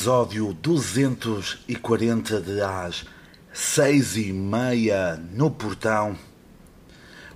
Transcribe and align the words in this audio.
Episódio 0.00 0.54
240 0.54 2.40
de 2.40 2.62
às 2.62 3.04
seis 3.52 4.16
e 4.16 4.32
meia 4.32 5.22
no 5.34 5.50
portão. 5.50 6.16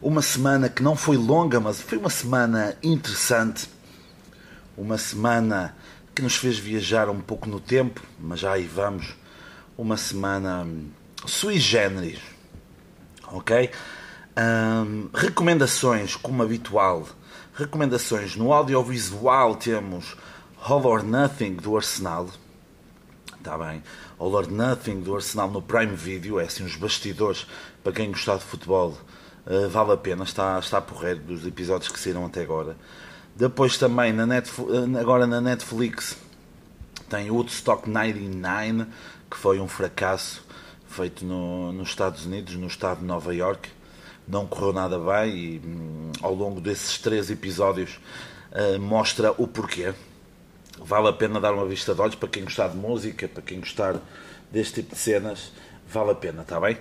Uma 0.00 0.22
semana 0.22 0.70
que 0.70 0.82
não 0.82 0.96
foi 0.96 1.18
longa, 1.18 1.60
mas 1.60 1.82
foi 1.82 1.98
uma 1.98 2.08
semana 2.08 2.74
interessante. 2.82 3.68
Uma 4.78 4.96
semana 4.96 5.76
que 6.14 6.22
nos 6.22 6.36
fez 6.36 6.58
viajar 6.58 7.10
um 7.10 7.20
pouco 7.20 7.50
no 7.50 7.60
tempo, 7.60 8.00
mas 8.18 8.40
já 8.40 8.52
aí 8.52 8.64
vamos. 8.64 9.14
Uma 9.76 9.98
semana 9.98 10.66
sui 11.26 11.58
generis, 11.58 12.20
ok? 13.30 13.70
Hum, 14.38 15.10
recomendações, 15.12 16.16
como 16.16 16.42
habitual. 16.42 17.06
Recomendações 17.54 18.36
no 18.36 18.54
audiovisual 18.54 19.54
temos 19.54 20.16
All 20.62 20.86
or 20.86 21.02
Nothing 21.02 21.56
do 21.56 21.76
Arsenal. 21.76 22.30
Está 23.44 23.58
bem. 23.58 23.82
All 24.18 24.34
or 24.34 24.50
Nothing 24.50 25.00
do 25.00 25.14
Arsenal 25.14 25.50
no 25.50 25.60
Prime 25.60 25.94
Video. 25.94 26.40
É 26.40 26.44
assim, 26.44 26.64
os 26.64 26.76
bastidores 26.76 27.46
para 27.82 27.92
quem 27.92 28.10
gostar 28.10 28.38
de 28.38 28.42
futebol. 28.42 28.96
Uh, 29.46 29.68
vale 29.68 29.92
a 29.92 29.98
pena, 29.98 30.24
está, 30.24 30.58
está 30.58 30.80
porreiro 30.80 31.20
dos 31.20 31.46
episódios 31.46 31.92
que 31.92 32.00
saíram 32.00 32.24
até 32.24 32.40
agora. 32.40 32.74
Depois 33.36 33.76
também, 33.76 34.14
na 34.14 34.24
Netflix, 34.24 34.96
agora 34.98 35.26
na 35.26 35.42
Netflix, 35.42 36.16
tem 37.10 37.30
Woodstock 37.30 37.86
99, 37.86 38.86
que 39.30 39.36
foi 39.36 39.60
um 39.60 39.68
fracasso 39.68 40.42
feito 40.88 41.22
no, 41.22 41.70
nos 41.70 41.90
Estados 41.90 42.24
Unidos, 42.24 42.54
no 42.54 42.66
estado 42.66 43.00
de 43.00 43.04
Nova 43.04 43.34
York. 43.34 43.68
Não 44.26 44.46
correu 44.46 44.72
nada 44.72 44.98
bem 44.98 45.36
e 45.36 45.62
hum, 45.62 46.12
ao 46.22 46.34
longo 46.34 46.62
desses 46.62 46.96
três 46.96 47.30
episódios 47.30 48.00
uh, 48.52 48.80
mostra 48.80 49.34
o 49.36 49.46
porquê 49.46 49.92
vale 50.78 51.08
a 51.08 51.12
pena 51.12 51.40
dar 51.40 51.52
uma 51.52 51.66
vista 51.66 51.94
de 51.94 52.00
olhos 52.00 52.14
para 52.14 52.28
quem 52.28 52.44
gostar 52.44 52.68
de 52.68 52.76
música, 52.76 53.28
para 53.28 53.42
quem 53.42 53.60
gostar 53.60 53.96
deste 54.50 54.82
tipo 54.82 54.94
de 54.94 55.00
cenas, 55.00 55.52
vale 55.88 56.10
a 56.10 56.14
pena, 56.14 56.42
está 56.42 56.60
bem? 56.60 56.76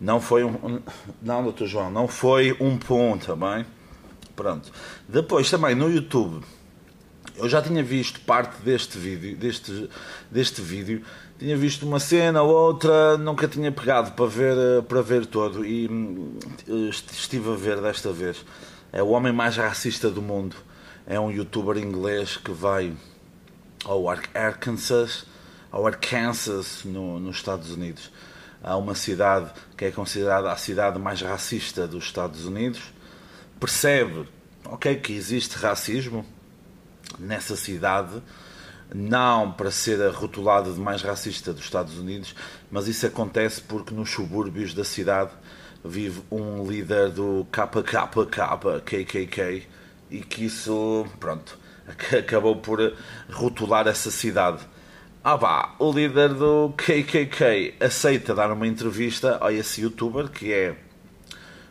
Não 0.00 0.20
foi 0.20 0.44
um. 0.44 0.80
Não, 1.22 1.42
doutor 1.42 1.66
João, 1.66 1.90
não 1.90 2.08
foi 2.08 2.56
um 2.60 2.78
ponto, 2.78 3.32
está 3.32 3.36
bem? 3.36 3.66
Pronto. 4.34 4.72
Depois 5.08 5.50
também 5.50 5.74
no 5.74 5.90
YouTube, 5.90 6.42
eu 7.36 7.48
já 7.48 7.60
tinha 7.60 7.82
visto 7.82 8.20
parte 8.20 8.62
deste 8.62 8.96
vídeo, 8.96 9.36
deste, 9.36 9.88
deste 10.30 10.62
vídeo, 10.62 11.02
tinha 11.38 11.56
visto 11.56 11.86
uma 11.86 12.00
cena 12.00 12.42
ou 12.42 12.50
outra, 12.50 13.18
nunca 13.18 13.46
tinha 13.46 13.70
pegado 13.70 14.12
para 14.12 14.26
ver, 14.26 14.82
para 14.84 15.02
ver 15.02 15.26
todo 15.26 15.64
e 15.64 15.88
hum, 15.88 16.38
estive 16.90 17.50
a 17.52 17.56
ver 17.56 17.80
desta 17.80 18.12
vez. 18.12 18.44
É 18.92 19.02
o 19.02 19.08
homem 19.08 19.32
mais 19.32 19.56
racista 19.56 20.10
do 20.10 20.20
mundo. 20.22 20.56
É 21.06 21.18
um 21.18 21.30
youtuber 21.30 21.76
inglês 21.76 22.36
que 22.36 22.52
vai 22.52 22.92
ao 23.84 24.08
Arkansas, 24.08 25.24
ao 25.70 25.86
Arkansas 25.86 26.82
no, 26.84 27.18
nos 27.18 27.36
Estados 27.36 27.70
Unidos. 27.70 28.10
Há 28.62 28.76
uma 28.76 28.94
cidade 28.94 29.50
que 29.76 29.86
é 29.86 29.90
considerada 29.90 30.52
a 30.52 30.56
cidade 30.56 30.98
mais 30.98 31.22
racista 31.22 31.86
dos 31.86 32.04
Estados 32.04 32.44
Unidos. 32.44 32.92
Percebe, 33.58 34.28
ok, 34.64 34.96
que 34.96 35.12
existe 35.14 35.56
racismo 35.56 36.26
nessa 37.18 37.56
cidade, 37.56 38.22
não 38.94 39.52
para 39.52 39.70
ser 39.70 39.98
rotulado 40.10 40.72
de 40.72 40.80
mais 40.80 41.02
racista 41.02 41.52
dos 41.52 41.64
Estados 41.64 41.96
Unidos, 41.98 42.34
mas 42.70 42.86
isso 42.86 43.06
acontece 43.06 43.60
porque 43.60 43.94
nos 43.94 44.10
subúrbios 44.10 44.74
da 44.74 44.84
cidade 44.84 45.30
vive 45.84 46.22
um 46.30 46.66
líder 46.66 47.10
do 47.10 47.46
KKK, 47.50 48.80
KKK, 48.84 49.66
e 50.10 50.20
que 50.20 50.44
isso, 50.44 51.06
pronto, 51.18 51.56
que 51.96 52.16
acabou 52.16 52.56
por 52.56 52.94
rotular 53.30 53.86
essa 53.86 54.10
cidade. 54.10 54.60
Ah 55.22 55.36
vá, 55.36 55.74
o 55.78 55.92
líder 55.92 56.34
do 56.34 56.72
KKK 56.76 57.74
aceita 57.78 58.34
dar 58.34 58.50
uma 58.50 58.66
entrevista 58.66 59.38
a 59.44 59.52
esse 59.52 59.82
youtuber 59.82 60.28
que 60.28 60.52
é 60.52 60.76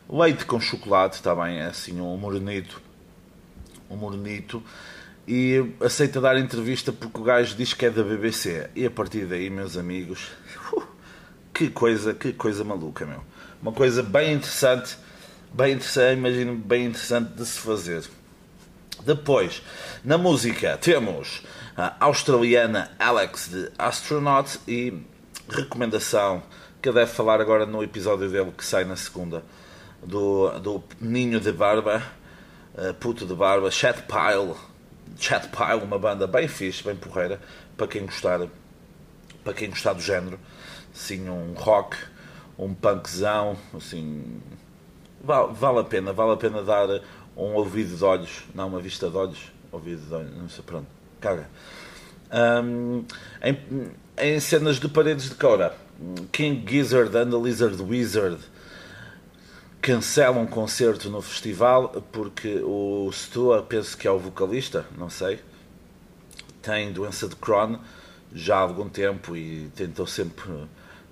leite 0.09 0.46
com 0.46 0.59
chocolate, 0.59 1.16
está 1.16 1.35
bem, 1.35 1.59
é 1.59 1.66
assim 1.66 2.00
um 2.00 2.18
morenito, 2.18 2.81
um 3.90 3.96
morenito, 3.96 4.63
e 5.28 5.63
aceita 5.79 6.19
dar 6.19 6.38
entrevista 6.38 6.91
porque 6.91 7.19
o 7.19 7.24
gajo 7.24 7.56
diz 7.56 7.74
que 7.74 7.85
é 7.85 7.90
da 7.91 8.03
BBC. 8.03 8.69
E 8.75 8.85
a 8.85 8.90
partir 8.90 9.25
daí, 9.25 9.47
meus 9.50 9.78
amigos, 9.78 10.28
uh, 10.74 10.84
que 11.53 11.69
coisa, 11.69 12.16
que 12.16 12.34
coisa 12.34 12.63
maluca, 12.63 13.06
meu. 13.06 13.24
Uma 13.62 13.72
coisa 13.72 14.02
bem 14.02 14.34
interessante, 14.34 14.97
bem 15.53 15.74
interessante, 15.74 16.18
imagino, 16.18 16.56
bem 16.56 16.85
interessante 16.85 17.34
de 17.34 17.46
se 17.46 17.59
fazer. 17.59 18.03
Depois, 19.06 19.62
na 20.04 20.18
música, 20.18 20.78
temos 20.78 21.42
a 21.76 21.96
australiana 22.06 22.92
Alex 23.00 23.50
de 23.50 23.72
Astronaut 23.78 24.60
e 24.68 24.94
recomendação 25.48 26.44
que 26.82 26.92
deve 26.92 27.12
falar 27.12 27.40
agora 27.42 27.66
no 27.66 27.84
episódio 27.84 28.30
dele 28.30 28.52
que 28.58 28.64
sai 28.64 28.84
na 28.84 28.96
segunda 28.96 29.44
do, 30.04 30.59
do 30.59 30.84
Ninho 31.00 31.40
de 31.40 31.52
Barba, 31.52 32.04
uh, 32.76 32.94
puto 32.96 33.26
de 33.26 33.34
barba, 33.34 33.70
Chat 33.72 34.04
Pile, 34.04 34.56
Chat 35.18 35.50
Pile, 35.50 35.84
uma 35.84 36.00
banda 36.00 36.28
bem 36.28 36.48
fixe, 36.48 36.84
bem 36.84 36.96
porreira, 36.96 37.40
para 37.76 37.88
quem 37.88 38.06
gostar, 38.06 38.48
para 39.44 39.54
quem 39.54 39.70
gostar 39.70 39.94
do 39.94 40.02
género, 40.02 40.40
sim, 40.94 41.30
um 41.30 41.54
rock, 41.54 41.98
um 42.58 42.74
punkzão, 42.74 43.58
assim, 43.76 44.42
vale, 45.24 45.54
vale 45.54 45.80
a 45.80 45.84
pena, 45.84 46.14
vale 46.14 46.34
a 46.34 46.38
pena 46.38 46.64
dar 46.64 47.02
um 47.40 47.54
ouvido 47.56 47.96
de 47.96 48.04
olhos, 48.04 48.44
não 48.54 48.68
uma 48.68 48.82
vista 48.82 49.10
de 49.10 49.16
olhos, 49.16 49.52
ouvido 49.72 50.02
de 50.02 50.14
olhos, 50.14 50.38
não 50.38 50.50
sei, 50.50 50.64
pronto, 50.64 50.88
caga. 51.22 51.50
Um, 52.32 53.06
em, 53.42 53.92
em, 54.18 54.40
cenas 54.40 54.80
de 54.80 54.88
paredes 54.90 55.30
de 55.30 55.36
Cora, 55.36 55.76
King 56.32 56.64
Gizzard 56.70 57.16
and 57.18 57.32
the 57.32 57.38
Lizard 57.38 57.82
Wizard 57.82 58.38
cancelam 59.82 60.44
um 60.44 60.46
concerto 60.46 61.10
no 61.10 61.22
festival 61.22 61.90
porque 62.12 62.62
o 62.64 63.10
Stua, 63.12 63.64
penso 63.64 63.98
que 63.98 64.08
é 64.08 64.12
o 64.12 64.20
vocalista, 64.20 64.86
não 64.98 65.10
sei, 65.10 65.40
tem 66.62 66.92
doença 66.92 67.28
de 67.28 67.36
Crohn 67.36 67.78
já 68.34 68.58
há 68.58 68.60
algum 68.60 68.90
tempo 68.90 69.36
e 69.36 69.72
tentou 69.76 70.06
sempre, 70.06 70.52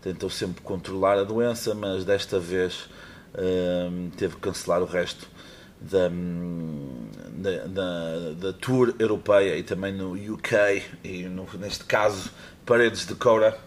tentou 0.02 0.30
sempre 0.30 0.62
controlar 0.62 1.18
a 1.18 1.24
doença, 1.24 1.74
mas 1.74 2.06
desta 2.06 2.40
vez 2.40 2.88
um, 3.34 4.09
teve 4.12 4.36
que 4.36 4.42
cancelar 4.42 4.82
o 4.82 4.86
resto 4.86 5.28
da, 5.80 6.10
da, 7.30 7.68
da, 7.68 8.32
da, 8.34 8.54
tour 8.54 8.94
europeia 8.98 9.58
e 9.58 9.64
também 9.64 9.94
no 9.94 10.14
UK 10.14 10.84
e 11.04 11.24
no, 11.24 11.48
neste 11.60 11.86
caso 11.86 12.32
Paredes 12.66 13.06
de 13.06 13.16
Cora 13.16 13.58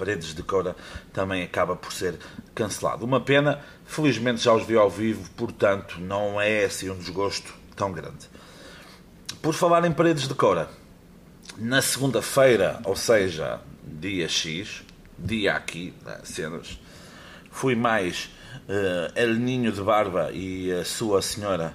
Paredes 0.00 0.34
de 0.34 0.42
Cora 0.42 0.74
também 1.12 1.42
acaba 1.42 1.76
por 1.76 1.92
ser 1.92 2.18
cancelado. 2.54 3.04
Uma 3.04 3.20
pena, 3.20 3.60
felizmente 3.84 4.42
já 4.42 4.50
os 4.54 4.64
vi 4.66 4.74
ao 4.74 4.88
vivo, 4.88 5.28
portanto 5.36 6.00
não 6.00 6.40
é 6.40 6.64
assim 6.64 6.88
um 6.88 6.96
desgosto 6.96 7.52
tão 7.76 7.92
grande. 7.92 8.30
Por 9.42 9.52
falar 9.52 9.84
em 9.84 9.92
Paredes 9.92 10.26
de 10.26 10.34
Cora, 10.34 10.70
na 11.58 11.82
segunda-feira, 11.82 12.80
ou 12.84 12.96
seja, 12.96 13.60
dia 13.84 14.26
X, 14.26 14.82
dia 15.18 15.54
aqui, 15.54 15.92
né, 16.02 16.20
cenas, 16.24 16.80
fui 17.50 17.74
mais 17.74 18.30
uh, 18.68 19.12
El 19.14 19.34
Ninho 19.34 19.72
de 19.72 19.82
Barba 19.82 20.30
e 20.32 20.72
a 20.72 20.84
sua 20.84 21.22
senhora 21.22 21.74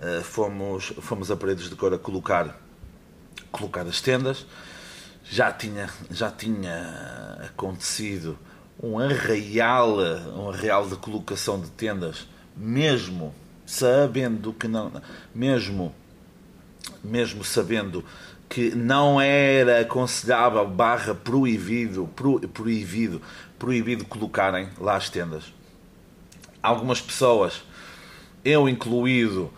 uh, 0.00 0.22
fomos, 0.22 0.92
fomos 1.00 1.30
a 1.30 1.36
Paredes 1.36 1.68
de 1.68 1.76
Cora 1.76 1.98
colocar, 1.98 2.58
colocar 3.50 3.82
as 3.82 4.00
tendas. 4.00 4.46
Já 5.24 5.50
tinha, 5.52 5.90
já 6.10 6.30
tinha 6.30 7.48
acontecido 7.50 8.38
um 8.80 8.98
arraial, 8.98 9.98
um 10.36 10.50
arraial 10.50 10.86
de 10.86 10.96
colocação 10.96 11.60
de 11.60 11.70
tendas, 11.70 12.28
mesmo 12.56 13.34
sabendo 13.64 14.52
que 14.52 14.68
não, 14.68 14.92
mesmo, 15.34 15.92
mesmo 17.02 17.42
sabendo 17.42 18.04
que 18.48 18.72
não 18.72 19.20
era 19.20 19.80
aconselhável 19.80 20.68
barra 20.68 21.12
proibido, 21.12 22.08
pro, 22.14 22.38
proibido, 22.48 23.20
proibido 23.58 24.04
colocarem 24.04 24.68
lá 24.78 24.94
as 24.94 25.10
tendas 25.10 25.56
algumas 26.62 27.00
pessoas, 27.00 27.62
eu 28.44 28.68
incluído, 28.68 29.52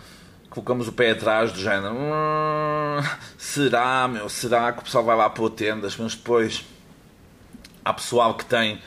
colocamos 0.49 0.89
o 0.89 0.93
pé 0.93 1.13
atrás 1.13 1.53
do 1.53 1.61
género. 1.61 1.95
Hum, 1.95 3.03
será, 3.37 4.09
meu? 4.09 4.29
Será 4.29 4.73
que 4.73 4.81
o 4.81 4.83
pessoal 4.83 5.05
vai 5.05 5.17
lá 5.17 5.29
pôr 5.31 5.51
tendas? 5.51 5.97
Mas 5.97 6.15
depois 6.15 6.65
há 7.85 7.93
pessoal 7.93 8.35
que 8.35 8.45
tem 8.45 8.81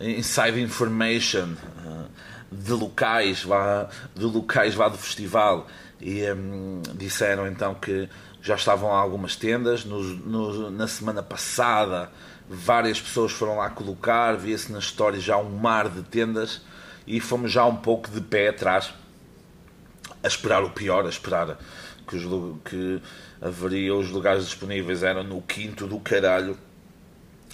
inside 0.00 0.60
information 0.60 1.54
uh, 1.84 2.08
de 2.50 2.72
locais 2.72 3.44
lá, 3.44 3.88
de 4.14 4.24
locais 4.24 4.74
lá 4.74 4.88
do 4.88 4.96
festival 4.96 5.66
e 6.00 6.22
um, 6.32 6.82
disseram 6.94 7.46
então 7.46 7.74
que 7.74 8.08
já 8.42 8.54
estavam 8.54 8.90
algumas 8.90 9.36
tendas. 9.36 9.84
Na 9.84 10.88
semana 10.88 11.22
passada, 11.22 12.10
várias 12.48 13.00
pessoas 13.00 13.32
foram 13.32 13.56
lá 13.56 13.68
colocar, 13.68 14.36
via-se 14.36 14.72
na 14.72 14.78
história 14.78 15.20
já 15.20 15.36
um 15.36 15.50
mar 15.50 15.88
de 15.88 16.02
tendas 16.02 16.62
e 17.10 17.18
fomos 17.18 17.50
já 17.50 17.64
um 17.66 17.74
pouco 17.74 18.08
de 18.08 18.20
pé 18.20 18.48
atrás 18.48 18.94
a 20.22 20.28
esperar 20.28 20.62
o 20.62 20.70
pior, 20.70 21.04
a 21.04 21.08
esperar 21.08 21.58
que, 22.06 22.14
os, 22.14 22.56
que 22.64 23.02
haveria 23.40 23.92
os 23.92 24.10
lugares 24.10 24.44
disponíveis 24.44 25.02
eram 25.02 25.24
no 25.24 25.42
quinto 25.42 25.88
do 25.88 25.98
caralho. 25.98 26.56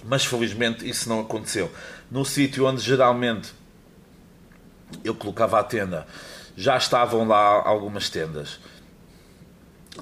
Mas 0.04 0.26
felizmente 0.26 0.86
isso 0.86 1.08
não 1.08 1.20
aconteceu. 1.20 1.72
No 2.10 2.22
sítio 2.22 2.66
onde 2.66 2.82
geralmente 2.82 3.54
eu 5.02 5.14
colocava 5.14 5.58
a 5.58 5.64
tenda, 5.64 6.06
já 6.54 6.76
estavam 6.76 7.26
lá 7.26 7.66
algumas 7.66 8.10
tendas. 8.10 8.60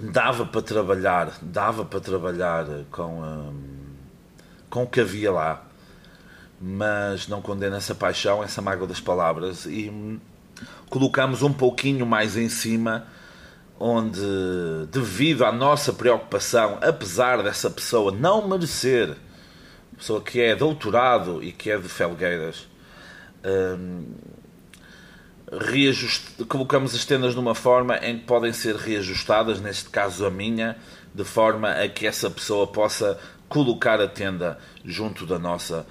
Dava 0.00 0.44
para 0.44 0.62
trabalhar, 0.62 1.38
dava 1.40 1.84
para 1.84 2.00
trabalhar 2.00 2.66
com, 2.90 3.22
hum, 3.22 3.94
com 4.68 4.82
o 4.82 4.86
que 4.88 5.00
havia 5.00 5.30
lá, 5.30 5.64
mas 6.66 7.28
não 7.28 7.42
condena 7.42 7.76
essa 7.76 7.94
paixão, 7.94 8.42
essa 8.42 8.62
mágoa 8.62 8.86
das 8.86 8.98
palavras. 8.98 9.66
E 9.66 10.18
colocamos 10.88 11.42
um 11.42 11.52
pouquinho 11.52 12.06
mais 12.06 12.38
em 12.38 12.48
cima 12.48 13.06
onde, 13.78 14.18
devido 14.90 15.44
à 15.44 15.52
nossa 15.52 15.92
preocupação, 15.92 16.78
apesar 16.80 17.42
dessa 17.42 17.68
pessoa 17.68 18.10
não 18.10 18.48
merecer, 18.48 19.14
pessoa 19.94 20.22
que 20.22 20.40
é 20.40 20.56
doutorado 20.56 21.42
e 21.42 21.52
que 21.52 21.70
é 21.70 21.76
de 21.76 21.86
Felgueiras, 21.86 22.66
hum, 23.44 24.14
reajust... 25.52 26.44
colocamos 26.48 26.94
as 26.94 27.04
tendas 27.04 27.34
numa 27.34 27.54
forma 27.54 27.98
em 27.98 28.20
que 28.20 28.24
podem 28.24 28.54
ser 28.54 28.74
reajustadas, 28.76 29.60
neste 29.60 29.90
caso 29.90 30.24
a 30.24 30.30
minha, 30.30 30.78
de 31.14 31.24
forma 31.24 31.72
a 31.72 31.86
que 31.90 32.06
essa 32.06 32.30
pessoa 32.30 32.66
possa 32.66 33.18
colocar 33.50 34.00
a 34.00 34.08
tenda 34.08 34.58
junto 34.82 35.26
da 35.26 35.38
nossa, 35.38 35.86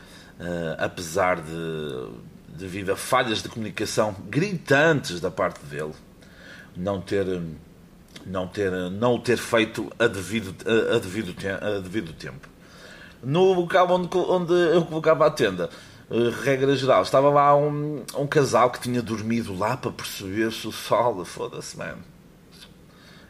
apesar 0.77 1.41
de, 1.41 2.09
devido 2.49 2.91
a 2.91 2.95
falhas 2.95 3.41
de 3.41 3.49
comunicação 3.49 4.15
gritantes 4.29 5.19
da 5.19 5.31
parte 5.31 5.63
dele, 5.65 5.93
não 6.75 7.01
ter 7.01 7.25
não 8.25 8.47
ter 8.47 8.71
não 8.91 9.19
ter 9.19 9.37
feito 9.37 9.91
a 9.99 10.07
devido 10.07 10.55
a, 10.65 10.99
devido, 10.99 11.35
a 11.61 11.79
devido 11.79 12.13
tempo. 12.13 12.47
No 13.21 13.53
local 13.53 13.89
onde, 13.89 14.17
onde 14.17 14.53
eu 14.53 14.83
colocava 14.85 15.25
a 15.25 15.31
tenda, 15.31 15.69
eh, 16.11 16.31
regra 16.43 16.75
geral, 16.75 17.03
estava 17.03 17.29
lá 17.29 17.55
um, 17.55 18.03
um 18.17 18.27
casal 18.27 18.69
que 18.69 18.79
tinha 18.79 19.01
dormido 19.01 19.57
lá 19.57 19.77
para 19.77 19.91
perceber 19.91 20.51
se 20.51 20.67
o 20.67 20.71
sol, 20.71 21.23
foda-se, 21.23 21.77
mano. 21.77 22.03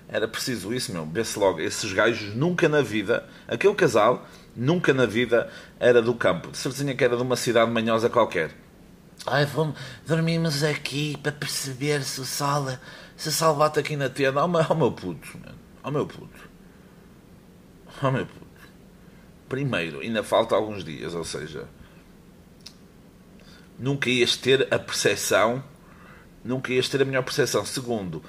Era 0.09 0.27
preciso 0.27 0.73
isso, 0.73 0.91
meu. 0.91 1.05
Vê-se 1.05 1.37
logo, 1.39 1.59
esses 1.59 1.91
gajos 1.93 2.35
nunca 2.35 2.67
na 2.67 2.81
vida, 2.81 3.25
aquele 3.47 3.73
casal, 3.75 4.25
nunca 4.55 4.93
na 4.93 5.05
vida 5.05 5.49
era 5.79 6.01
do 6.01 6.13
campo. 6.13 6.51
De 6.51 6.57
certeza 6.57 6.93
que 6.93 7.03
era 7.03 7.15
de 7.15 7.21
uma 7.21 7.35
cidade 7.35 7.71
manhosa 7.71 8.09
qualquer. 8.09 8.51
Ai, 9.25 9.45
vamos, 9.45 9.79
dormimos 10.05 10.63
aqui 10.63 11.17
para 11.17 11.31
perceber 11.31 12.03
se 12.03 12.19
o 12.19 12.25
sol, 12.25 12.67
se 13.15 13.29
o 13.29 13.31
sol 13.31 13.55
bate 13.55 13.79
aqui 13.79 13.95
na 13.95 14.09
tenda. 14.09 14.43
Oh, 14.43 14.47
meu, 14.47 14.65
oh, 14.69 14.75
meu 14.75 14.91
puto, 14.91 15.37
mano. 15.39 15.57
Oh, 15.83 15.91
meu 15.91 16.05
puto. 16.05 16.49
Oh, 18.01 18.11
meu 18.11 18.25
puto. 18.25 18.43
Primeiro, 19.47 20.01
ainda 20.01 20.23
falta 20.23 20.55
alguns 20.55 20.83
dias, 20.83 21.13
ou 21.13 21.23
seja, 21.23 21.67
nunca 23.77 24.09
ias 24.09 24.35
ter 24.35 24.67
a 24.73 24.79
percepção, 24.79 25.63
nunca 26.43 26.73
ias 26.73 26.89
ter 26.89 27.01
a 27.01 27.05
melhor 27.05 27.23
percepção. 27.23 27.65
Segundo, 27.65 28.23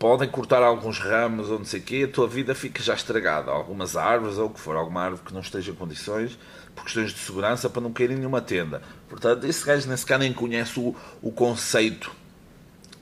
podem 0.00 0.30
cortar 0.30 0.62
alguns 0.62 0.98
ramos 0.98 1.50
ou 1.50 1.58
não 1.58 1.64
sei 1.66 1.78
o 1.78 1.82
quê, 1.82 2.08
a 2.08 2.12
tua 2.12 2.26
vida 2.26 2.54
fica 2.54 2.82
já 2.82 2.94
estragada. 2.94 3.50
Algumas 3.50 3.96
árvores 3.96 4.38
ou 4.38 4.46
o 4.46 4.50
que 4.50 4.58
for, 4.58 4.74
alguma 4.74 5.02
árvore 5.02 5.22
que 5.26 5.34
não 5.34 5.42
esteja 5.42 5.72
em 5.72 5.74
condições, 5.74 6.38
por 6.74 6.84
questões 6.84 7.12
de 7.12 7.18
segurança, 7.18 7.68
para 7.68 7.82
não 7.82 7.92
cair 7.92 8.10
em 8.10 8.16
nenhuma 8.16 8.40
tenda. 8.40 8.80
Portanto, 9.10 9.44
esse 9.44 9.62
gajo 9.62 9.86
nesse 9.90 10.06
caso 10.06 10.20
nem 10.20 10.32
conhece 10.32 10.80
o, 10.80 10.96
o 11.20 11.30
conceito, 11.30 12.10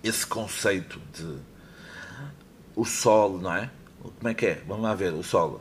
esse 0.03 0.27
conceito 0.27 1.00
de 1.15 1.39
o 2.75 2.85
Sol, 2.85 3.39
não 3.39 3.55
é? 3.55 3.71
Como 4.03 4.29
é 4.29 4.35
que 4.35 4.47
é? 4.47 4.62
Vamos 4.67 4.83
lá 4.83 4.93
ver, 4.93 5.12
o 5.15 5.23
Sol. 5.23 5.61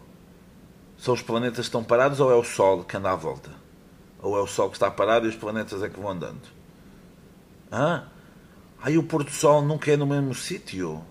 São 0.97 1.13
os 1.13 1.21
planetas 1.21 1.57
que 1.57 1.61
estão 1.61 1.83
parados 1.83 2.19
ou 2.19 2.31
é 2.31 2.35
o 2.35 2.43
Sol 2.43 2.83
que 2.83 2.97
anda 2.97 3.11
à 3.11 3.15
volta? 3.15 3.51
Ou 4.23 4.35
é 4.35 4.41
o 4.41 4.47
Sol 4.47 4.69
que 4.71 4.75
está 4.75 4.89
parado 4.89 5.27
e 5.27 5.29
os 5.29 5.35
planetas 5.35 5.83
é 5.83 5.89
que 5.89 5.99
vão 5.99 6.09
andando? 6.09 6.41
Ah, 7.71 8.05
aí 8.81 8.97
o 8.97 9.03
pôr 9.03 9.23
do 9.23 9.29
Sol 9.29 9.61
nunca 9.61 9.91
é 9.91 9.97
no 9.97 10.07
mesmo 10.07 10.33
sítio. 10.33 11.05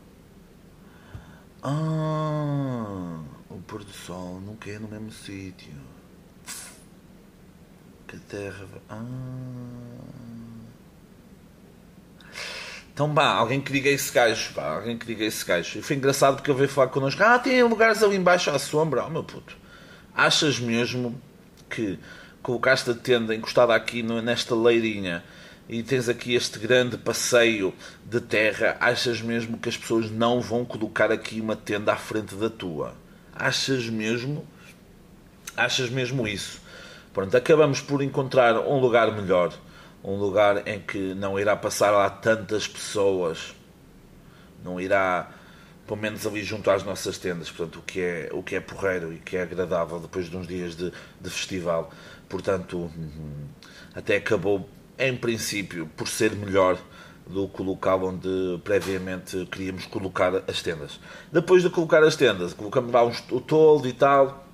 Ah, 1.68 3.18
o 3.50 3.60
pôr 3.66 3.82
do 3.82 3.90
Sol 3.90 4.40
nunca 4.40 4.70
é 4.70 4.78
no 4.78 4.86
mesmo 4.86 5.10
sítio. 5.10 5.74
Que 8.06 8.16
Terra. 8.18 8.68
Ah. 8.88 9.02
Então, 12.94 13.12
pá, 13.12 13.32
alguém 13.32 13.60
que 13.60 13.72
diga 13.72 13.90
esse 13.90 14.12
gajo, 14.12 14.54
pá, 14.54 14.76
alguém 14.76 14.96
que 14.96 15.06
diga 15.06 15.24
esse 15.24 15.44
gajo. 15.44 15.80
E 15.80 15.82
foi 15.82 15.96
engraçado 15.96 16.36
porque 16.36 16.52
eu 16.52 16.54
veio 16.54 16.68
falar 16.68 16.86
connosco. 16.86 17.20
Ah, 17.24 17.36
tem 17.36 17.60
lugares 17.64 18.00
ali 18.00 18.14
embaixo 18.14 18.48
à 18.48 18.60
sombra. 18.60 19.04
Oh, 19.04 19.10
meu 19.10 19.24
puto. 19.24 19.56
Achas 20.14 20.60
mesmo 20.60 21.20
que 21.68 21.98
colocaste 22.44 22.90
a 22.90 22.94
tenda 22.94 23.34
encostada 23.34 23.74
aqui 23.74 24.04
nesta 24.04 24.54
leirinha 24.54 25.24
e 25.68 25.82
tens 25.82 26.08
aqui 26.08 26.34
este 26.34 26.58
grande 26.58 26.96
passeio 26.96 27.74
de 28.04 28.20
terra, 28.20 28.76
achas 28.80 29.20
mesmo 29.20 29.58
que 29.58 29.68
as 29.68 29.76
pessoas 29.76 30.10
não 30.10 30.40
vão 30.40 30.64
colocar 30.64 31.10
aqui 31.10 31.40
uma 31.40 31.56
tenda 31.56 31.92
à 31.92 31.96
frente 31.96 32.34
da 32.36 32.48
tua? 32.48 32.94
Achas 33.34 33.88
mesmo? 33.88 34.46
Achas 35.56 35.90
mesmo 35.90 36.26
isso? 36.26 36.60
Pronto, 37.12 37.36
acabamos 37.36 37.80
por 37.80 38.02
encontrar 38.02 38.58
um 38.58 38.78
lugar 38.78 39.10
melhor, 39.10 39.52
um 40.04 40.16
lugar 40.16 40.68
em 40.68 40.80
que 40.80 41.14
não 41.14 41.38
irá 41.38 41.56
passar 41.56 41.90
lá 41.90 42.08
tantas 42.10 42.68
pessoas, 42.68 43.54
não 44.62 44.80
irá, 44.80 45.32
pelo 45.86 45.98
menos 45.98 46.26
ali 46.26 46.44
junto 46.44 46.70
às 46.70 46.84
nossas 46.84 47.18
tendas, 47.18 47.50
portanto, 47.50 47.80
o 47.80 47.82
que 47.82 48.00
é, 48.00 48.28
o 48.32 48.42
que 48.42 48.54
é 48.54 48.60
porreiro 48.60 49.12
e 49.12 49.18
que 49.18 49.36
é 49.36 49.42
agradável 49.42 49.98
depois 49.98 50.28
de 50.28 50.36
uns 50.36 50.46
dias 50.46 50.76
de, 50.76 50.92
de 51.20 51.30
festival. 51.30 51.90
Portanto, 52.28 52.90
até 53.94 54.16
acabou, 54.16 54.68
em 54.98 55.16
princípio, 55.16 55.88
por 55.97 56.09
ser 56.09 56.32
melhor 56.32 56.78
do 57.26 57.49
que 57.49 57.61
o 57.61 57.64
local 57.64 58.04
onde 58.04 58.61
previamente 58.62 59.47
queríamos 59.50 59.87
colocar 59.87 60.42
as 60.49 60.62
tendas. 60.62 61.00
Depois 61.32 61.62
de 61.62 61.70
colocar 61.70 62.02
as 62.02 62.16
tendas, 62.16 62.52
colocamos 62.52 62.92
lá 62.92 63.04
o 63.04 63.40
toldo 63.40 63.88
e 63.88 63.92
tal, 63.92 64.47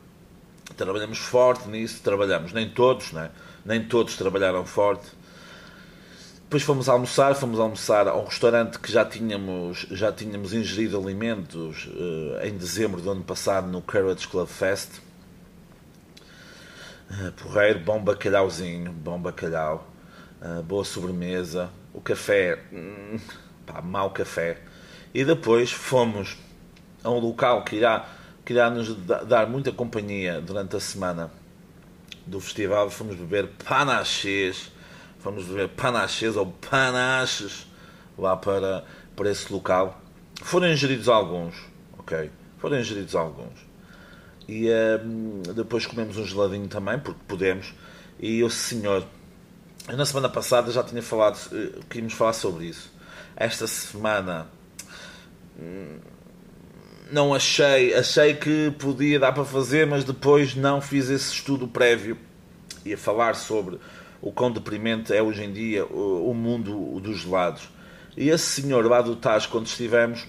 trabalhamos 0.77 1.19
forte 1.19 1.69
nisso, 1.69 2.01
trabalhamos, 2.03 2.53
nem 2.53 2.69
todos, 2.69 3.13
né? 3.13 3.31
nem 3.65 3.85
todos 3.85 4.17
trabalharam 4.17 4.65
forte. 4.65 5.07
Depois 6.43 6.63
fomos 6.63 6.89
almoçar, 6.89 7.35
fomos 7.35 7.59
almoçar 7.59 8.09
a 8.09 8.17
um 8.17 8.25
restaurante 8.25 8.79
que 8.79 8.91
já 8.91 9.05
tínhamos, 9.05 9.87
já 9.91 10.13
tínhamos 10.13 10.53
ingerido 10.53 10.99
alimentos 10.99 11.87
uh, 11.87 12.47
em 12.47 12.57
dezembro 12.57 13.01
do 13.01 13.11
ano 13.11 13.23
passado 13.23 13.69
no 13.69 13.81
Courage 13.81 14.29
Club 14.29 14.49
Fest 14.49 15.01
Uh, 17.13 17.31
porreiro, 17.33 17.79
bom 17.79 18.03
bacalhauzinho, 18.03 18.91
bom 18.91 19.21
bacalhau, 19.21 19.87
uh, 20.43 20.63
boa 20.63 20.85
sobremesa, 20.85 21.71
o 21.95 22.01
café, 22.01 22.59
hum, 22.73 23.19
pá, 23.65 23.81
mau 23.81 24.11
café. 24.11 24.59
E 25.15 25.25
depois 25.25 25.71
fomos 25.71 26.37
a 27.03 27.11
um 27.11 27.19
local 27.19 27.65
que 27.65 27.77
irá, 27.77 28.09
que 28.45 28.53
irá 28.53 28.69
nos 28.69 28.95
dar 29.27 29.47
muita 29.47 29.73
companhia 29.73 30.41
durante 30.41 30.77
a 30.77 30.81
semana 30.81 31.31
do 32.27 32.41
festival. 32.41 32.91
Fomos 32.91 33.17
beber 33.17 33.49
panachês, 33.65 34.71
fomos 35.19 35.45
beber 35.45 35.69
panachês 35.69 36.37
ou 36.37 36.47
panaches 36.47 37.67
lá 38.19 38.37
para, 38.37 38.85
para 39.15 39.31
esse 39.31 39.53
local. 39.53 40.01
Foram 40.43 40.69
ingeridos 40.69 41.09
alguns, 41.09 41.55
ok? 41.99 42.31
Foram 42.59 42.81
ingeridos 42.81 43.15
alguns 43.15 43.73
e 44.49 44.69
uh, 44.69 45.53
depois 45.55 45.87
comemos 45.87 46.17
um 46.17 46.27
geladinho 46.27 46.69
também, 46.69 46.99
porque 46.99 47.21
podemos. 47.27 47.73
E 48.19 48.43
o 48.43 48.51
senhor, 48.51 49.07
na 49.89 50.07
semana 50.07 50.29
passada 50.29 50.71
já 50.71 50.83
tinha 50.83 51.03
falado, 51.03 51.37
uh, 51.47 51.85
queríamos 51.89 52.15
falar 52.15 52.33
sobre 52.33 52.67
isso. 52.67 52.91
Esta 53.37 53.67
semana 53.67 54.47
hum, 55.59 55.99
não 57.11 57.35
achei, 57.35 57.95
achei 57.95 58.35
que 58.35 58.71
podia 58.79 59.19
dar 59.19 59.33
para 59.33 59.45
fazer, 59.45 59.87
mas 59.87 60.05
depois 60.05 60.55
não 60.55 60.81
fiz 60.81 61.11
esse 61.11 61.33
estudo 61.33 61.69
prévio 61.69 62.17
e 62.85 62.95
a 62.95 62.99
falar 62.99 63.35
sobre 63.35 63.79
o 64.21 64.33
quão 64.33 64.51
deprimente 64.51 65.13
é 65.13 65.23
hoje 65.23 65.45
em 65.45 65.53
dia 65.53 65.85
o, 65.85 66.33
mundo 66.33 67.01
dos 67.01 67.19
gelados. 67.19 67.69
E 68.17 68.29
esse 68.29 68.63
senhor 68.63 68.87
lá 68.87 69.03
do 69.03 69.17
Taz, 69.17 69.47
quando 69.47 69.67
estivemos, 69.67 70.27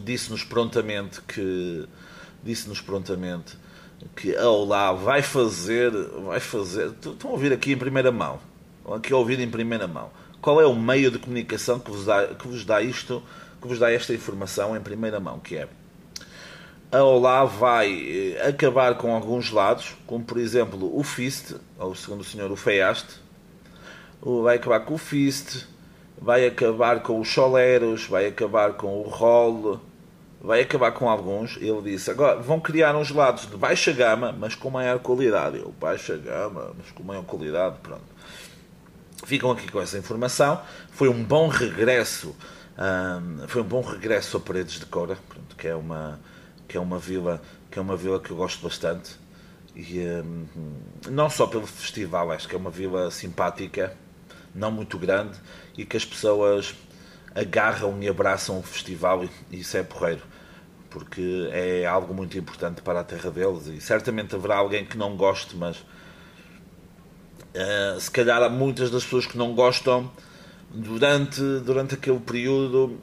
disse-nos 0.00 0.42
prontamente 0.42 1.20
que 1.22 1.86
disse-nos 2.42 2.80
prontamente 2.80 3.56
que 4.16 4.36
a 4.36 4.48
Olá 4.48 4.92
vai 4.92 5.22
fazer, 5.22 5.90
vai 6.24 6.40
fazer, 6.40 6.88
estão 6.88 7.30
a 7.30 7.32
ouvir 7.32 7.52
aqui 7.52 7.72
em 7.72 7.76
primeira 7.76 8.10
mão, 8.10 8.40
aqui 8.92 9.12
a 9.12 9.16
ouvir 9.16 9.40
em 9.40 9.48
primeira 9.48 9.86
mão, 9.86 10.10
qual 10.40 10.60
é 10.60 10.66
o 10.66 10.74
meio 10.74 11.10
de 11.10 11.18
comunicação 11.18 11.78
que 11.78 11.90
vos 11.90 12.04
dá, 12.04 12.26
que 12.28 12.46
vos 12.46 12.64
dá 12.64 12.82
isto, 12.82 13.22
que 13.60 13.68
vos 13.68 13.78
dá 13.78 13.90
esta 13.92 14.12
informação 14.12 14.76
em 14.76 14.80
primeira 14.80 15.18
mão, 15.20 15.38
que 15.38 15.56
é 15.56 15.68
a 16.92 17.02
Olá 17.02 17.44
vai 17.44 18.36
eh, 18.36 18.48
acabar 18.48 18.96
com 18.96 19.12
alguns 19.12 19.50
lados, 19.50 19.96
como 20.06 20.24
por 20.24 20.38
exemplo 20.38 20.96
o 20.96 21.02
Fist, 21.02 21.56
ou 21.76 21.92
segundo 21.94 22.20
o 22.20 22.24
senhor 22.24 22.52
o 22.52 22.56
Feast, 22.56 23.16
vai 24.22 24.56
acabar 24.56 24.80
com 24.80 24.94
o 24.94 24.98
Fist, 24.98 25.66
vai 26.16 26.46
acabar 26.46 27.02
com 27.02 27.18
os 27.18 27.26
Choleros, 27.26 28.06
vai 28.06 28.26
acabar 28.26 28.74
com 28.74 29.00
o 29.00 29.02
Roll, 29.02 29.80
vai 30.40 30.60
acabar 30.60 30.92
com 30.92 31.08
alguns. 31.08 31.56
Ele 31.56 31.82
disse: 31.82 32.10
agora 32.10 32.40
vão 32.40 32.60
criar 32.60 32.94
uns 32.94 33.08
gelados 33.08 33.50
de 33.50 33.56
baixa 33.56 33.92
gama, 33.92 34.32
mas 34.32 34.54
com 34.54 34.70
maior 34.70 34.98
qualidade. 35.00 35.58
Eu, 35.58 35.74
baixa 35.80 36.16
gama, 36.16 36.72
mas 36.78 36.90
com 36.92 37.02
maior 37.02 37.24
qualidade. 37.24 37.76
Pronto. 37.82 38.13
Ficam 39.24 39.50
aqui 39.50 39.70
com 39.70 39.80
essa 39.80 39.96
informação. 39.98 40.60
Foi 40.90 41.08
um 41.08 41.22
bom 41.22 41.48
regresso. 41.48 42.34
Um, 42.76 43.46
foi 43.46 43.62
um 43.62 43.64
bom 43.64 43.82
regresso 43.82 44.36
a 44.36 44.40
Paredes 44.40 44.80
de 44.80 44.86
Coura, 44.86 45.16
pronto, 45.28 45.54
que 45.56 45.68
é 45.68 45.74
uma 45.74 46.20
que 46.66 46.76
é 46.76 46.80
uma 46.80 46.98
vila 46.98 47.40
que 47.70 47.78
é 47.78 47.82
uma 47.82 47.96
vila 47.96 48.18
que 48.18 48.30
eu 48.30 48.36
gosto 48.36 48.62
bastante 48.62 49.16
e 49.76 50.00
um, 50.00 50.46
não 51.08 51.30
só 51.30 51.46
pelo 51.46 51.66
festival, 51.66 52.32
acho 52.32 52.48
que 52.48 52.54
é 52.54 52.58
uma 52.58 52.70
vila 52.70 53.10
simpática, 53.10 53.96
não 54.54 54.72
muito 54.72 54.98
grande 54.98 55.38
e 55.76 55.84
que 55.84 55.96
as 55.96 56.04
pessoas 56.04 56.74
agarram 57.34 58.02
e 58.02 58.08
abraçam 58.08 58.58
o 58.58 58.62
festival 58.62 59.24
e 59.24 59.60
isso 59.60 59.76
é 59.76 59.82
porreiro 59.82 60.22
porque 60.94 61.48
é 61.50 61.84
algo 61.84 62.14
muito 62.14 62.38
importante 62.38 62.80
para 62.80 63.00
a 63.00 63.04
terra 63.04 63.28
deles 63.28 63.66
e 63.66 63.80
certamente 63.80 64.36
haverá 64.36 64.58
alguém 64.58 64.84
que 64.84 64.96
não 64.96 65.16
goste, 65.16 65.56
mas 65.56 65.84
uh, 67.54 68.00
se 68.00 68.10
calhar 68.10 68.42
há 68.42 68.48
muitas 68.48 68.90
das 68.90 69.04
pessoas 69.04 69.26
que 69.26 69.38
não 69.38 69.54
gostam 69.54 70.10
durante, 70.70 71.40
durante 71.64 71.94
aquele 71.94 72.18
período 72.18 72.98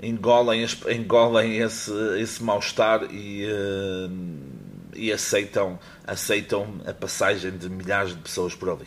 engolem, 0.00 0.66
engolem 0.88 1.58
esse, 1.58 1.92
esse 2.18 2.42
mal-estar 2.42 3.04
e, 3.10 3.46
uh, 3.46 4.10
e 4.94 5.12
aceitam, 5.12 5.78
aceitam 6.06 6.80
a 6.86 6.92
passagem 6.92 7.56
de 7.56 7.68
milhares 7.68 8.10
de 8.10 8.18
pessoas 8.18 8.54
por 8.54 8.70
ali. 8.70 8.86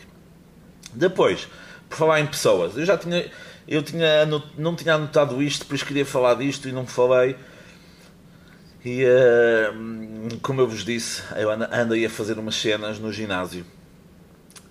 Depois, 0.94 1.48
por 1.88 1.98
falar 1.98 2.20
em 2.20 2.26
pessoas, 2.26 2.76
eu 2.76 2.84
já 2.84 2.96
tinha 2.96 3.30
eu 3.68 3.82
tinha, 3.82 4.24
não 4.56 4.74
tinha 4.74 4.94
anotado 4.94 5.42
isto, 5.42 5.64
depois 5.64 5.82
queria 5.82 6.06
falar 6.06 6.34
disto 6.34 6.70
e 6.70 6.72
não 6.72 6.86
falei. 6.86 7.36
E 8.84 9.04
uh, 9.04 10.38
como 10.40 10.60
eu 10.60 10.68
vos 10.68 10.84
disse, 10.84 11.22
eu 11.36 11.50
andei 11.50 12.06
a 12.06 12.10
fazer 12.10 12.38
umas 12.38 12.54
cenas 12.54 12.98
no 12.98 13.12
ginásio. 13.12 13.66